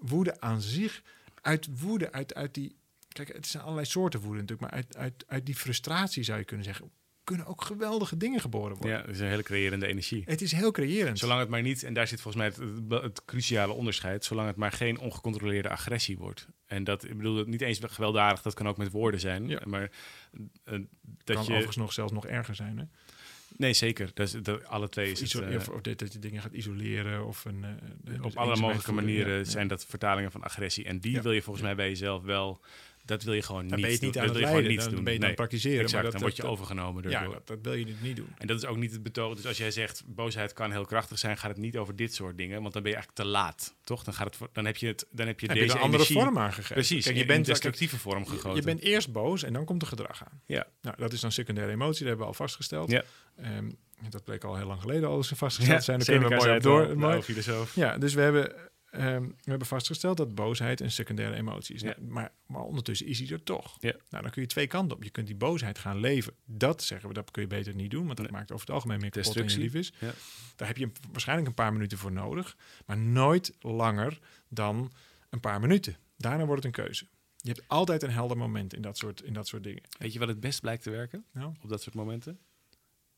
woede 0.00 0.40
aan 0.40 0.60
zich, 0.62 1.02
uit 1.40 1.80
woede, 1.80 2.12
uit, 2.12 2.34
uit 2.34 2.54
die... 2.54 2.76
Kijk, 3.14 3.32
het 3.32 3.46
zijn 3.46 3.62
allerlei 3.62 3.86
soorten 3.86 4.20
woede 4.20 4.40
natuurlijk. 4.40 4.70
Maar 4.70 4.80
uit, 4.80 4.96
uit, 4.96 5.24
uit 5.26 5.46
die 5.46 5.54
frustratie 5.54 6.22
zou 6.22 6.38
je 6.38 6.44
kunnen 6.44 6.64
zeggen... 6.64 6.90
kunnen 7.24 7.46
ook 7.46 7.62
geweldige 7.62 8.16
dingen 8.16 8.40
geboren 8.40 8.76
worden. 8.76 8.90
Ja, 8.90 9.00
het 9.00 9.14
is 9.14 9.20
een 9.20 9.28
hele 9.28 9.42
creërende 9.42 9.86
energie. 9.86 10.22
Het 10.24 10.42
is 10.42 10.52
heel 10.52 10.70
creërend. 10.70 11.18
Zolang 11.18 11.40
het 11.40 11.48
maar 11.48 11.62
niet, 11.62 11.82
en 11.82 11.94
daar 11.94 12.08
zit 12.08 12.20
volgens 12.20 12.56
mij 12.58 12.66
het, 12.98 13.24
cruciale 13.24 13.72
onderscheid, 13.72 14.24
zolang 14.24 14.48
het 14.48 14.56
maar 14.56 14.72
geen 14.72 14.98
ongecontroleerde 14.98 15.68
agressie 15.68 16.18
wordt. 16.18 16.48
En 16.66 16.84
dat, 16.84 17.04
ik 17.04 17.16
bedoel, 17.16 17.44
niet 17.44 17.60
eens 17.60 17.80
gewelddadig, 17.82 18.42
dat 18.42 18.54
kan 18.54 18.68
ook 18.68 18.76
met 18.76 18.90
woorden 18.90 19.20
zijn. 19.20 19.48
Ja. 19.48 19.60
Maar 19.64 19.90
eh, 20.64 20.78
dat 21.24 21.36
kan 21.36 21.44
je. 21.44 21.50
overigens 21.50 21.76
nog 21.76 21.92
zelfs 21.92 22.12
nog 22.12 22.26
erger 22.26 22.54
zijn. 22.54 22.78
Hè? 22.78 22.84
Nee, 23.56 23.72
zeker. 23.72 24.10
Dat 24.14 24.26
is, 24.26 24.42
dat, 24.42 24.64
alle 24.64 24.88
twee 24.88 25.12
Of, 25.12 25.20
is 25.20 25.32
het, 25.32 25.42
eh, 25.42 25.56
of, 25.56 25.68
of 25.68 25.80
dit, 25.80 25.98
dat 25.98 26.12
je 26.12 26.18
dingen 26.18 26.42
gaat 26.42 26.52
isoleren. 26.52 27.26
Of 27.26 27.44
een, 27.44 27.64
eh, 28.04 28.24
op 28.24 28.36
alle 28.36 28.56
mogelijke 28.56 28.92
manieren 28.92 29.38
Ja, 29.38 29.44
zijn 29.44 29.68
dat 29.68 29.84
vertalingen 29.86 30.30
van 30.30 30.42
agressie. 30.42 30.84
En 30.84 31.00
die 31.00 31.22
wil 31.22 31.32
je 31.32 31.42
volgens 31.42 31.64
mij 31.64 31.74
bij 31.74 31.88
jezelf 31.88 32.22
wel. 32.22 32.60
Dat 33.06 33.22
wil 33.22 33.34
je 33.34 33.42
gewoon 33.42 33.68
Dan 33.68 33.78
niet. 33.78 33.86
ben 33.86 33.94
je 33.94 34.00
niet 34.06 34.18
aan 34.18 34.26
dat 34.26 34.30
het 34.30 34.32
wil 34.32 34.40
je 34.40 34.46
gewoon 34.46 34.54
leiden. 34.62 34.70
niet 34.76 34.84
Dan 34.84 34.94
doen. 34.94 35.04
ben 35.04 35.14
je 35.20 35.26
aan 35.26 35.34
praktiseren. 35.34 35.80
exact, 35.80 35.92
maar 35.94 36.02
dat, 36.02 36.12
dan 36.12 36.20
word 36.20 36.36
je 36.36 36.42
dat- 36.42 36.50
overgenomen 36.50 37.02
Ja, 37.02 37.10
daardoor. 37.10 37.32
dat, 37.34 37.46
dat 37.46 37.58
wil 37.62 37.72
je 37.74 37.94
niet 38.00 38.16
doen. 38.16 38.28
En 38.38 38.46
dat 38.46 38.56
is 38.56 38.64
ook 38.66 38.76
niet 38.76 38.92
het 38.92 39.02
betoog. 39.02 39.34
Dus 39.36 39.46
als 39.46 39.56
jij 39.56 39.70
zegt 39.70 40.02
boosheid 40.06 40.52
kan 40.52 40.70
heel 40.70 40.84
krachtig 40.84 41.18
zijn, 41.18 41.38
gaat 41.38 41.50
het 41.50 41.58
niet 41.58 41.76
over 41.76 41.96
dit 41.96 42.14
soort 42.14 42.36
dingen. 42.38 42.60
Want 42.62 42.72
dan 42.72 42.82
ben 42.82 42.90
je 42.92 42.96
eigenlijk 42.96 43.26
te 43.26 43.32
laat. 43.32 43.74
Toch? 43.84 44.04
Dan, 44.04 44.14
gaat 44.14 44.26
het, 44.26 44.36
voor- 44.36 44.48
dan 44.52 44.64
heb 44.64 44.76
je, 44.76 44.86
het, 44.86 45.06
dan 45.10 45.26
heb 45.26 45.40
je 45.40 45.46
Heb 45.46 45.56
je 45.56 45.62
deze 45.62 45.74
een 45.76 45.80
andere 45.82 46.02
energie, 46.02 46.22
vorm 46.22 46.38
aangegeven. 46.38 46.74
Precies, 46.74 47.04
Kijk, 47.04 47.16
je 47.16 47.24
bent, 47.26 47.46
destructieve 47.46 47.98
vorm 47.98 48.26
gegoten. 48.26 48.54
je 48.56 48.62
bent 48.62 48.80
eerst 48.80 49.12
boos 49.12 49.42
en 49.42 49.52
dan 49.52 49.64
komt 49.64 49.82
er 49.82 49.88
gedrag 49.88 50.24
aan. 50.24 50.40
Ja. 50.46 50.66
Nou, 50.82 50.96
dat 50.98 51.12
is 51.12 51.20
dan 51.20 51.32
secundaire 51.32 51.72
emotie, 51.72 51.98
dat 51.98 52.08
hebben 52.08 52.18
we 52.26 52.32
al 52.32 52.34
vastgesteld. 52.34 52.90
Ja. 52.90 53.02
Ehm, 53.36 53.70
dat 54.10 54.24
bleek 54.24 54.44
al 54.44 54.56
heel 54.56 54.66
lang 54.66 54.80
geleden 54.80 55.08
al 55.08 55.16
eens 55.16 55.32
vastgesteld 55.34 55.78
te 55.78 55.84
zijn. 55.84 55.98
Daar 55.98 56.06
kunnen 56.06 56.28
we 56.28 56.34
mooi 56.36 56.56
op 56.56 56.62
door. 56.62 56.80
al, 56.80 56.86
Mooi. 56.86 56.98
nou, 56.98 57.22
filosoof. 57.22 57.74
Ja, 57.74 57.98
dus 57.98 58.14
we 58.14 58.20
hebben, 58.20 58.52
ehm, 58.94 59.22
we 59.22 59.34
hebben 59.50 59.66
vastgesteld 59.68 60.16
dat 60.16 60.34
boosheid 60.34 60.80
een 60.80 60.90
secundaire 60.90 61.34
emotie 61.36 61.74
is. 61.74 61.80
Ja. 61.80 61.94
Nou, 61.98 62.10
maar, 62.12 62.32
maar 62.46 62.62
ondertussen 62.62 63.06
is 63.06 63.18
hij 63.18 63.28
er 63.28 63.42
toch. 63.42 63.76
Ja. 63.80 63.94
Nou, 64.10 64.22
dan 64.22 64.32
kun 64.32 64.42
je 64.42 64.48
twee 64.48 64.66
kanten 64.66 64.96
op. 64.96 65.02
Je 65.02 65.10
kunt 65.10 65.26
die 65.26 65.36
boosheid 65.36 65.78
gaan 65.78 65.96
leven. 66.00 66.34
Dat 66.44 66.82
zeggen 66.82 67.08
we, 67.08 67.14
dat 67.14 67.30
kun 67.30 67.42
je 67.42 67.48
beter 67.48 67.74
niet 67.74 67.90
doen, 67.90 68.04
want 68.04 68.16
dat 68.16 68.26
Nee. 68.26 68.36
maakt 68.36 68.52
over 68.52 68.66
het 68.66 68.74
algemeen 68.74 69.00
meer 69.00 69.10
kapot 69.10 69.34
dan 69.34 69.42
je 69.42 69.48
Destructie. 69.48 69.80
lief 69.80 69.90
is. 70.00 70.06
Ja. 70.06 70.12
Daar 70.56 70.68
heb 70.68 70.76
je 70.76 70.90
waarschijnlijk 71.12 71.48
een 71.48 71.54
paar 71.54 71.72
minuten 71.72 71.98
voor 71.98 72.12
nodig, 72.12 72.56
maar 72.86 72.98
nooit 72.98 73.52
langer 73.60 74.18
dan 74.48 74.92
een 75.30 75.40
paar 75.40 75.60
minuten. 75.60 75.96
Daarna 76.16 76.44
wordt 76.46 76.64
het 76.64 76.76
een 76.76 76.84
keuze. 76.84 77.06
Je 77.36 77.48
hebt 77.50 77.64
altijd 77.68 78.02
een 78.02 78.10
helder 78.10 78.36
moment 78.36 78.74
in 78.74 78.82
dat 78.82 78.98
soort, 78.98 79.22
in 79.22 79.32
dat 79.32 79.46
soort 79.46 79.62
dingen. 79.62 79.82
Weet 79.98 80.12
je 80.12 80.18
wat 80.18 80.28
het 80.28 80.40
best 80.40 80.60
blijkt 80.60 80.82
te 80.82 80.90
werken 80.90 81.24
Nou, 81.32 81.52
op 81.62 81.68
dat 81.68 81.82
soort 81.82 81.94
momenten? 81.94 82.38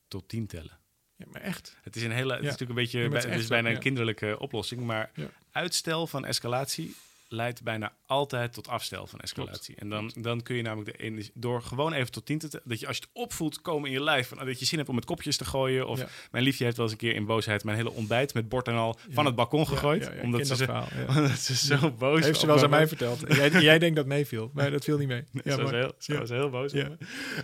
Tot 0.09 0.29
tien 0.29 0.47
tellen. 0.47 0.79
Ja, 1.17 1.27
maar 1.33 1.41
echt. 1.41 1.77
Het 1.83 1.97
is 1.97 2.03
een 2.03 2.11
hele, 2.13 2.33
het 2.33 2.41
is 2.43 2.45
natuurlijk 2.51 2.71
een 2.71 2.85
beetje, 2.85 2.99
het 2.99 3.07
is 3.07 3.13
bij- 3.13 3.21
het 3.21 3.31
is 3.31 3.37
echt 3.37 3.43
zo, 3.43 3.49
bijna 3.49 3.69
een 3.69 3.79
kinderlijke 3.83 4.39
oplossing, 4.39 4.81
maar 4.83 5.11
uitstel 5.53 6.07
van 6.07 6.25
escalatie 6.25 6.95
leidt 7.29 7.63
bijna 7.63 7.93
altijd 8.07 8.53
tot 8.53 8.69
afstel 8.69 9.07
van 9.07 9.21
escalatie. 9.21 9.75
En 9.77 9.89
dan, 9.89 10.13
dan 10.21 10.43
kun 10.43 10.57
je 10.57 10.63
namelijk 10.63 10.99
de 10.99 11.05
energie, 11.05 11.33
door 11.35 11.63
gewoon 11.63 11.93
even 11.93 12.13
tot 12.13 12.27
tien 12.27 12.39
te 12.39 12.61
dat 12.65 12.81
je 12.81 12.87
als 12.87 12.97
je 12.97 13.03
het 13.03 13.11
opvoelt 13.13 13.61
komen 13.63 13.87
in 13.89 13.93
je 13.93 14.03
lijf, 14.03 14.29
van, 14.29 14.47
dat 14.47 14.59
je 14.59 14.65
zin 14.65 14.79
hebt 14.79 14.89
om 14.91 14.95
met 14.95 15.05
kopjes 15.05 15.37
te 15.37 15.45
gooien. 15.45 15.87
Of 15.87 15.99
Ja. 15.99 16.09
mijn 16.31 16.45
liefje 16.45 16.65
heeft 16.65 16.77
wel 16.77 16.85
eens 16.85 16.95
een 16.95 17.01
keer 17.01 17.15
in 17.15 17.25
boosheid 17.27 17.65
mijn 17.65 17.77
hele 17.77 17.91
ontbijt 17.93 18.35
met 18.35 18.49
bord 18.49 18.69
en 18.69 18.75
al 18.75 18.99
van 19.11 19.25
het 19.27 19.35
balkon 19.35 19.67
gegooid. 19.67 20.11
Omdat, 20.23 20.47
ze 20.47 20.57
verhaal, 20.57 20.89
omdat 21.17 21.39
ze 21.39 21.55
zo 21.57 21.91
boos 21.91 22.25
Heeft 22.25 22.41
ze 22.41 22.47
wel 22.47 22.55
eens 22.55 22.65
aan 22.65 22.71
mij 22.71 22.89
verteld. 22.89 23.21
Jij, 23.29 23.51
jij 23.71 23.79
denkt 23.79 23.97
dat 23.97 24.07
meeviel, 24.07 24.51
maar 24.55 24.71
dat 24.71 24.85
viel 24.85 24.99
niet 24.99 25.09
mee. 25.09 25.25
Ja, 25.33 25.41
Ja, 25.45 25.55
ze 25.55 25.63
was 25.63 25.71
heel, 25.71 25.93
ze 25.99 26.19
was 26.19 26.29
heel 26.31 26.51
boos. 26.51 26.73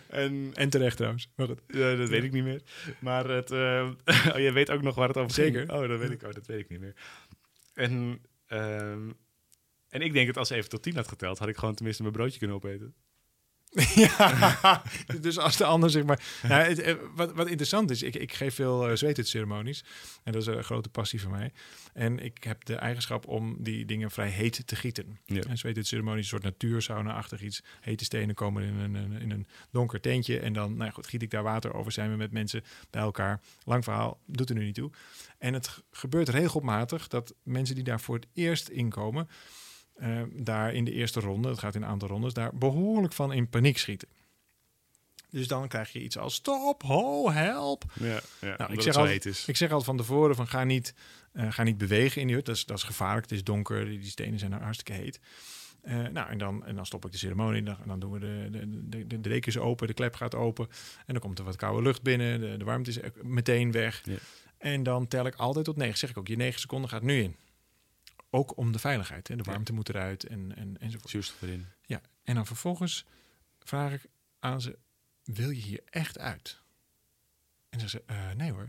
En 0.09 0.51
En 0.55 0.69
terecht 0.71 0.97
trouwens. 0.97 1.29
Maar 1.37 1.47
goed. 1.47 1.61
Ja, 1.67 1.95
dat 1.95 2.09
weet 2.09 2.23
ik 2.25 2.33
niet 2.33 2.45
meer. 2.45 2.63
Maar 2.99 3.29
het, 3.29 3.51
eh, 3.51 3.89
oh, 4.35 4.39
je 4.39 4.53
weet 4.53 4.71
ook 4.71 4.83
nog 4.83 4.95
waar 4.95 5.09
het 5.09 5.17
over 5.17 5.31
Zeker. 5.31 5.59
ging. 5.67 5.71
Oh, 5.83 5.89
dat 5.89 5.99
weet 5.99 6.11
ik. 6.11 6.23
Oh, 6.23 6.33
dat 6.33 6.47
weet 6.47 6.59
ik 6.61 6.69
niet 6.69 6.81
meer. 6.81 6.95
En, 7.75 8.21
ehm, 8.47 9.01
en 9.93 10.01
ik 10.01 10.13
denk 10.13 10.27
dat 10.27 10.37
als 10.37 10.49
ze 10.49 10.55
even 10.55 10.69
tot 10.69 10.83
tien 10.83 10.95
had 10.95 11.09
geteld, 11.09 11.39
had 11.39 11.49
ik 11.49 11.57
gewoon 11.57 11.75
tenminste 11.75 12.03
mijn 12.03 12.15
broodje 12.15 12.39
kunnen 12.39 12.57
opeten. 12.57 12.95
ja, 13.95 14.83
dus 15.21 15.39
als 15.39 15.57
de 15.57 15.65
ander 15.65 15.91
zeg 15.91 16.05
maar... 16.05 16.23
Nou, 16.43 16.63
het, 16.63 16.81
eh, 16.81 16.95
wat, 17.15 17.33
wat 17.33 17.47
interessant 17.47 17.91
is, 17.91 18.03
ik, 18.03 18.15
ik 18.15 18.33
geef 18.33 18.55
veel 18.55 18.91
uh, 18.91 19.13
ceremonies 19.23 19.85
En 20.25 20.33
dat 20.33 20.43
is 20.43 20.49
een 20.49 20.65
grote 20.65 20.89
passie 20.89 21.21
van 21.21 21.31
mij. 21.31 21.53
En 21.93 22.19
ik 22.19 22.45
heb 22.45 22.65
de 22.65 22.75
eigenschap 22.75 23.27
om 23.29 23.57
die 23.59 23.85
dingen 23.85 24.11
vrij 24.11 24.29
heet 24.29 24.67
te 24.67 24.77
gieten. 24.77 25.19
Ja. 25.25 25.43
En 25.43 25.53
is 25.75 25.91
een 25.93 26.25
soort 26.25 26.43
natuursauna-achtig 26.43 27.43
iets. 27.43 27.63
Hete 27.81 28.05
stenen 28.05 28.35
komen 28.35 28.63
in 28.63 28.79
een, 28.79 29.21
in 29.21 29.31
een 29.31 29.47
donker 29.71 30.01
tentje. 30.01 30.39
En 30.39 30.53
dan 30.53 30.77
nou 30.77 30.91
goed, 30.91 31.07
giet 31.07 31.23
ik 31.23 31.31
daar 31.31 31.43
water 31.43 31.75
over. 31.75 31.93
Zijn 31.93 32.11
we 32.11 32.17
met 32.17 32.33
mensen 32.33 32.65
bij 32.91 33.03
elkaar. 33.03 33.41
Lang 33.65 33.85
verhaal, 33.85 34.21
doet 34.27 34.49
er 34.49 34.55
nu 34.55 34.65
niet 34.65 34.75
toe. 34.75 34.91
En 35.39 35.55
het 35.55 35.83
gebeurt 35.91 36.29
regelmatig 36.29 37.09
dat 37.09 37.35
mensen 37.43 37.75
die 37.75 37.85
daar 37.85 38.01
voor 38.01 38.15
het 38.15 38.27
eerst 38.33 38.69
inkomen... 38.69 39.29
Uh, 40.03 40.23
daar 40.33 40.75
in 40.75 40.85
de 40.85 40.93
eerste 40.93 41.21
ronde, 41.21 41.49
het 41.49 41.59
gaat 41.59 41.75
in 41.75 41.83
een 41.83 41.89
aantal 41.89 42.09
rondes, 42.09 42.33
daar 42.33 42.55
behoorlijk 42.55 43.13
van 43.13 43.33
in 43.33 43.49
paniek 43.49 43.79
schieten. 43.79 44.09
Dus 45.31 45.49
dan 45.49 45.69
krijg 45.69 45.93
je 45.93 46.03
iets 46.03 46.19
als 46.19 46.35
stop, 46.35 46.83
ho, 46.83 47.31
help. 47.31 47.85
Ja, 48.01 48.21
ja 48.41 48.55
nou, 48.57 48.73
ik, 48.73 48.81
zeg 48.81 48.97
altijd, 48.97 49.45
ik 49.47 49.57
zeg 49.57 49.69
altijd 49.69 49.85
van 49.85 49.97
tevoren 49.97 50.37
van 50.37 50.47
ga 50.47 50.65
niet, 50.65 50.95
uh, 51.33 51.53
ga 51.53 51.63
niet 51.63 51.79
bewegen 51.79 52.21
in 52.21 52.27
die 52.27 52.37
hut. 52.37 52.47
Dat 52.47 52.57
is, 52.57 52.65
dat 52.65 52.77
is 52.77 52.83
gevaarlijk, 52.83 53.23
het 53.23 53.33
is 53.33 53.45
donker, 53.45 53.85
die 53.85 54.05
stenen 54.05 54.39
zijn 54.39 54.53
hartstikke 54.53 54.93
heet. 55.03 55.21
Uh, 55.85 56.09
nou, 56.09 56.31
en 56.31 56.39
dan, 56.39 56.65
en 56.65 56.75
dan 56.75 56.87
stop 56.87 57.05
ik 57.05 57.13
de 57.13 57.19
ceremonie. 57.19 57.59
En 57.59 57.65
dan, 57.65 57.77
dan 57.87 58.01
doen 58.01 58.13
we 58.13 58.19
de, 58.19 58.49
de, 58.51 58.89
de, 58.89 59.07
de, 59.07 59.21
de 59.21 59.29
dekens 59.29 59.59
open, 59.59 59.87
de 59.87 59.95
klep 59.95 60.15
gaat 60.15 60.35
open. 60.35 60.69
En 61.07 61.13
dan 61.13 61.19
komt 61.19 61.39
er 61.39 61.45
wat 61.45 61.57
koude 61.57 61.83
lucht 61.83 62.03
binnen. 62.03 62.41
De, 62.41 62.57
de 62.57 62.65
warmte 62.65 62.91
is 62.91 62.99
meteen 63.23 63.73
weg. 63.73 64.03
Ja. 64.05 64.17
En 64.59 64.83
dan 64.83 65.09
tel 65.09 65.27
ik 65.27 65.35
altijd 65.35 65.65
tot 65.65 65.77
negen. 65.77 65.99
Zeg 65.99 66.11
ik 66.11 66.19
ook, 66.19 66.29
je 66.29 66.37
negen 66.37 66.61
seconden 66.61 66.91
gaat 66.91 67.03
nu 67.03 67.23
in. 67.23 67.37
Ook 68.35 68.57
om 68.57 68.73
de 68.73 68.79
veiligheid. 68.79 69.29
Hè? 69.29 69.37
De 69.37 69.43
warmte 69.43 69.71
ja. 69.71 69.77
moet 69.79 69.89
eruit 69.89 70.25
en, 70.25 70.57
en, 70.57 70.77
enzovoort. 70.81 71.11
Zuurstof 71.11 71.43
erin. 71.43 71.67
Ja, 71.83 72.01
en 72.23 72.35
dan 72.35 72.47
vervolgens 72.47 73.05
vraag 73.59 73.93
ik 73.93 74.05
aan 74.39 74.61
ze, 74.61 74.79
wil 75.25 75.51
je 75.51 75.61
hier 75.61 75.81
echt 75.85 76.19
uit? 76.19 76.61
En 77.69 77.81
ze 77.81 77.89
zeggen, 77.89 78.15
uh, 78.15 78.33
nee 78.37 78.53
hoor. 78.53 78.69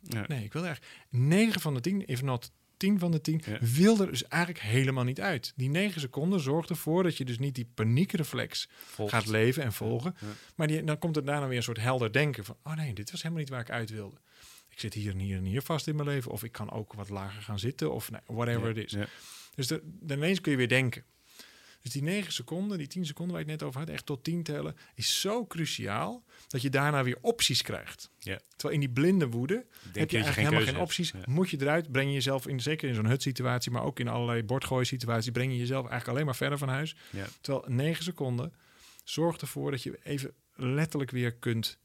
Ja. 0.00 0.24
Nee, 0.28 0.44
ik 0.44 0.52
wil 0.52 0.64
er 0.64 0.70
echt. 0.70 0.86
9 1.08 1.60
van 1.60 1.74
de 1.74 1.80
10, 1.80 2.06
if 2.06 2.22
not 2.22 2.52
10 2.76 2.98
van 2.98 3.10
de 3.10 3.20
10, 3.20 3.42
ja. 3.44 3.58
wil 3.60 4.00
er 4.00 4.06
dus 4.06 4.28
eigenlijk 4.28 4.64
helemaal 4.64 5.04
niet 5.04 5.20
uit. 5.20 5.52
Die 5.56 5.68
9 5.68 6.00
seconden 6.00 6.40
zorgt 6.40 6.70
ervoor 6.70 7.02
dat 7.02 7.16
je 7.16 7.24
dus 7.24 7.38
niet 7.38 7.54
die 7.54 7.70
paniekreflex 7.74 8.68
Volgt. 8.84 9.12
gaat 9.12 9.26
leven 9.26 9.62
en 9.62 9.72
volgen. 9.72 10.16
Maar 10.54 10.66
die, 10.66 10.84
dan 10.84 10.98
komt 10.98 11.16
er 11.16 11.24
daarna 11.24 11.46
weer 11.46 11.56
een 11.56 11.62
soort 11.62 11.80
helder 11.80 12.12
denken 12.12 12.44
van, 12.44 12.56
oh 12.62 12.74
nee, 12.74 12.94
dit 12.94 13.10
was 13.10 13.22
helemaal 13.22 13.42
niet 13.42 13.52
waar 13.52 13.60
ik 13.60 13.70
uit 13.70 13.90
wilde. 13.90 14.16
Ik 14.76 14.82
zit 14.82 14.94
hier 14.94 15.12
en 15.12 15.18
hier 15.18 15.36
en 15.36 15.44
hier 15.44 15.62
vast 15.62 15.86
in 15.86 15.96
mijn 15.96 16.08
leven. 16.08 16.30
Of 16.30 16.44
ik 16.44 16.52
kan 16.52 16.70
ook 16.70 16.92
wat 16.92 17.08
lager 17.08 17.42
gaan 17.42 17.58
zitten. 17.58 17.92
Of 17.92 18.10
nee, 18.10 18.20
whatever 18.26 18.68
het 18.68 18.76
is. 18.76 18.96
Dus 19.54 19.66
de, 19.66 19.80
dan 19.84 20.16
ineens 20.16 20.40
kun 20.40 20.50
je 20.50 20.58
weer 20.58 20.68
denken. 20.68 21.04
Dus 21.80 21.92
die 21.92 22.02
9 22.02 22.32
seconden, 22.32 22.78
die 22.78 22.86
10 22.86 23.06
seconden 23.06 23.32
waar 23.32 23.44
ik 23.44 23.50
het 23.50 23.60
net 23.60 23.68
over 23.68 23.80
had, 23.80 23.88
echt 23.88 24.06
tot 24.06 24.24
10 24.24 24.42
tellen, 24.42 24.76
is 24.94 25.20
zo 25.20 25.46
cruciaal 25.46 26.24
dat 26.48 26.62
je 26.62 26.70
daarna 26.70 27.04
weer 27.04 27.18
opties 27.20 27.62
krijgt. 27.62 28.10
Ja. 28.18 28.40
Terwijl 28.48 28.74
in 28.74 28.80
die 28.80 28.94
blinde 28.94 29.28
woede 29.28 29.54
Denk 29.54 29.96
heb 29.96 30.10
je, 30.10 30.16
je 30.16 30.22
eigenlijk 30.22 30.36
helemaal 30.36 30.74
geen 30.74 30.82
opties. 30.82 31.10
Ja. 31.10 31.22
Moet 31.26 31.50
je 31.50 31.60
eruit, 31.60 31.92
breng 31.92 32.08
je 32.08 32.14
jezelf 32.14 32.46
in, 32.46 32.60
zeker 32.60 32.88
in 32.88 32.94
zo'n 32.94 33.06
hutsituatie, 33.06 33.72
maar 33.72 33.82
ook 33.82 34.00
in 34.00 34.08
allerlei 34.08 34.42
bordgooisituaties, 34.42 35.30
breng 35.30 35.52
je 35.52 35.58
jezelf 35.58 35.80
eigenlijk 35.80 36.08
alleen 36.08 36.24
maar 36.24 36.36
verder 36.36 36.58
van 36.58 36.68
huis. 36.68 36.96
Ja. 37.10 37.26
Terwijl 37.40 37.64
9 37.68 38.04
seconden 38.04 38.52
zorgt 39.04 39.40
ervoor 39.40 39.70
dat 39.70 39.82
je 39.82 39.98
even 40.02 40.34
letterlijk 40.54 41.10
weer 41.10 41.32
kunt 41.32 41.78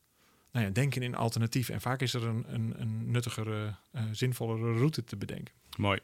nou 0.52 0.66
ja, 0.66 0.72
denken 0.72 1.02
in 1.02 1.16
alternatieven. 1.16 1.74
En 1.74 1.82
vaak 1.82 2.02
is 2.02 2.14
er 2.14 2.28
een, 2.28 2.46
een, 2.48 2.74
een 2.82 3.12
nuttigere, 3.12 3.76
uh, 3.96 4.04
zinvollere 4.12 4.74
route 4.74 5.04
te 5.04 5.18
bedenken. 5.18 5.54
Mooi. 5.78 6.00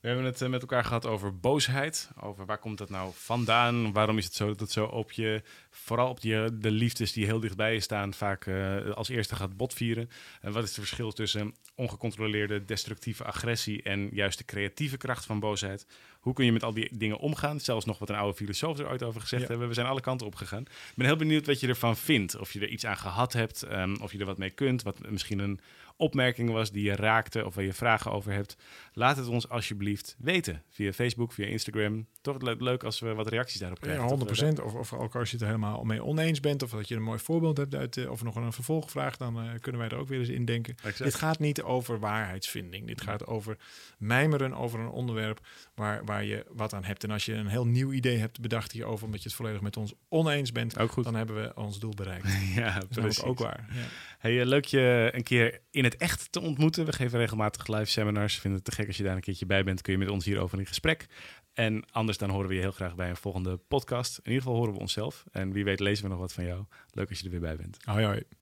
We 0.00 0.08
hebben 0.08 0.26
het 0.26 0.42
eh, 0.42 0.48
met 0.48 0.60
elkaar 0.60 0.84
gehad 0.84 1.06
over 1.06 1.38
boosheid. 1.38 2.10
Over 2.20 2.46
waar 2.46 2.58
komt 2.58 2.78
dat 2.78 2.90
nou 2.90 3.10
vandaan? 3.14 3.92
Waarom 3.92 4.18
is 4.18 4.24
het 4.24 4.34
zo 4.34 4.46
dat 4.46 4.60
het 4.60 4.72
zo 4.72 4.84
op 4.84 5.12
je, 5.12 5.42
vooral 5.70 6.08
op 6.08 6.20
die, 6.20 6.58
de 6.58 6.70
liefdes 6.70 7.12
die 7.12 7.24
heel 7.24 7.40
dichtbij 7.40 7.72
je 7.72 7.80
staan, 7.80 8.14
vaak 8.14 8.46
eh, 8.46 8.90
als 8.90 9.08
eerste 9.08 9.36
gaat 9.36 9.56
botvieren? 9.56 10.10
En 10.40 10.52
wat 10.52 10.62
is 10.62 10.68
het 10.68 10.78
verschil 10.78 11.12
tussen 11.12 11.54
ongecontroleerde 11.74 12.64
destructieve 12.64 13.24
agressie 13.24 13.82
en 13.82 14.08
juist 14.12 14.38
de 14.38 14.44
creatieve 14.44 14.96
kracht 14.96 15.24
van 15.24 15.40
boosheid? 15.40 15.86
Hoe 16.20 16.32
kun 16.34 16.44
je 16.44 16.52
met 16.52 16.62
al 16.62 16.74
die 16.74 16.88
dingen 16.96 17.18
omgaan? 17.18 17.60
Zelfs 17.60 17.84
nog 17.84 17.98
wat 17.98 18.08
een 18.08 18.16
oude 18.16 18.36
filosoof 18.36 18.78
er 18.78 18.88
ooit 18.88 19.02
over 19.02 19.20
gezegd 19.20 19.42
Ja. 19.42 19.48
hebben. 19.48 19.68
We 19.68 19.74
zijn 19.74 19.86
alle 19.86 20.00
kanten 20.00 20.26
op 20.26 20.34
gegaan. 20.34 20.62
Ik 20.62 20.92
ben 20.96 21.06
heel 21.06 21.16
benieuwd 21.16 21.46
wat 21.46 21.60
je 21.60 21.68
ervan 21.68 21.96
vindt. 21.96 22.36
Of 22.38 22.52
je 22.52 22.60
er 22.60 22.68
iets 22.68 22.86
aan 22.86 22.96
gehad 22.96 23.32
hebt, 23.32 23.62
ehm, 23.62 23.96
of 24.00 24.12
je 24.12 24.18
er 24.18 24.26
wat 24.26 24.38
mee 24.38 24.50
kunt. 24.50 24.82
Wat 24.82 25.10
misschien 25.10 25.38
een 25.38 25.60
opmerking 26.00 26.50
was 26.50 26.70
die 26.72 26.84
je 26.84 26.96
raakte 26.96 27.44
of 27.46 27.54
waar 27.54 27.64
je 27.64 27.72
vragen 27.72 28.10
over 28.12 28.32
hebt. 28.32 28.56
Laat 28.92 29.16
het 29.16 29.26
ons 29.26 29.48
alsjeblieft 29.48 30.16
weten. 30.18 30.62
Via 30.70 30.92
Facebook, 30.92 31.32
via 31.32 31.46
Instagram. 31.46 32.06
Toch 32.20 32.40
le- 32.42 32.54
leuk 32.58 32.84
als 32.84 33.00
we 33.00 33.14
wat 33.14 33.28
reacties 33.28 33.60
daarop 33.60 33.78
Ja, 33.78 33.84
krijgen. 33.84 34.04
100 34.06 34.56
Toch? 34.56 34.64
Of, 34.64 34.74
of 34.74 34.92
ook 34.92 35.14
als 35.16 35.28
je 35.30 35.32
het 35.36 35.40
er 35.44 35.46
helemaal 35.52 35.84
mee 35.84 36.04
oneens 36.04 36.40
bent, 36.40 36.62
of 36.62 36.70
dat 36.70 36.88
je 36.88 36.94
een 36.94 37.02
mooi 37.02 37.18
voorbeeld 37.18 37.56
hebt 37.56 37.74
uit, 37.74 37.96
eh, 37.96 38.10
of 38.10 38.22
nog 38.22 38.34
een 38.36 38.52
vervolgvraag, 38.52 39.16
dan 39.16 39.36
eh, 39.40 39.48
kunnen 39.60 39.80
wij 39.80 39.90
er 39.90 39.96
ook 39.96 40.08
weer 40.08 40.18
eens 40.18 40.28
in 40.28 40.44
denken. 40.44 40.74
Exact. 40.76 40.98
Dit 41.02 41.14
gaat 41.14 41.38
niet 41.38 41.62
over 41.62 41.98
waarheidsvinding. 41.98 42.86
Dit 42.86 43.00
gaat 43.00 43.26
over 43.26 43.56
mijmeren 43.98 44.54
over 44.54 44.80
een 44.80 44.88
onderwerp 44.90 45.46
waar, 45.74 46.04
waar 46.04 46.24
je 46.24 46.46
wat 46.48 46.74
aan 46.74 46.84
hebt. 46.84 47.04
En 47.04 47.10
als 47.10 47.24
je 47.24 47.34
een 47.34 47.46
heel 47.46 47.66
nieuw 47.66 47.92
idee 47.92 48.16
hebt 48.18 48.40
bedacht 48.40 48.72
hierover, 48.72 49.04
omdat 49.04 49.22
je 49.22 49.28
het 49.28 49.36
volledig 49.36 49.60
met 49.60 49.76
ons 49.76 49.94
oneens 50.08 50.52
bent, 50.52 50.78
Ook 50.78 50.92
goed. 50.92 51.04
dan 51.04 51.14
hebben 51.14 51.42
we 51.42 51.52
ons 51.54 51.78
doel 51.78 51.94
bereikt. 51.94 52.22
Dat 52.24 52.32
ja, 52.54 52.66
is 52.66 52.72
namelijk 52.74 52.88
precies. 52.90 53.22
ook 53.22 53.38
waar. 53.38 53.66
Ja. 53.72 53.84
Hey, 54.20 54.40
eh, 54.40 54.46
leuk 54.46 54.64
je 54.64 55.10
een 55.12 55.22
keer 55.22 55.60
in 55.70 55.84
het 55.84 55.96
echt 55.96 56.32
te 56.32 56.40
ontmoeten. 56.40 56.84
We 56.84 56.92
geven 56.92 57.18
regelmatig 57.18 57.66
live 57.66 57.84
seminars. 57.84 58.38
Vinden 58.38 58.60
het 58.60 58.68
te 58.70 58.76
gek 58.76 58.86
als 58.86 58.96
je 58.96 59.02
daar 59.02 59.14
een 59.14 59.20
keertje 59.20 59.46
bij 59.46 59.64
bent. 59.64 59.82
Kun 59.82 59.92
je 59.92 59.98
met 59.98 60.08
ons 60.08 60.24
hierover 60.24 60.58
in 60.58 60.66
gesprek. 60.66 61.06
En 61.52 61.84
anders 61.90 62.18
dan 62.18 62.30
horen 62.30 62.48
we 62.48 62.54
je 62.54 62.60
heel 62.60 62.72
graag 62.72 62.94
bij 62.94 63.08
een 63.08 63.16
volgende 63.16 63.56
podcast. 63.56 64.18
In 64.18 64.24
ieder 64.24 64.42
geval 64.42 64.56
horen 64.56 64.74
we 64.74 64.80
onszelf. 64.80 65.24
En 65.32 65.52
wie 65.52 65.64
weet 65.64 65.80
lezen 65.80 66.04
we 66.04 66.10
nog 66.10 66.18
wat 66.18 66.32
van 66.32 66.44
jou. 66.44 66.64
Leuk 66.90 67.08
als 67.08 67.18
je 67.18 67.24
er 67.24 67.30
weer 67.30 67.40
bij 67.40 67.56
bent. 67.56 67.76
Hoi 67.84 68.04
hoi. 68.04 68.39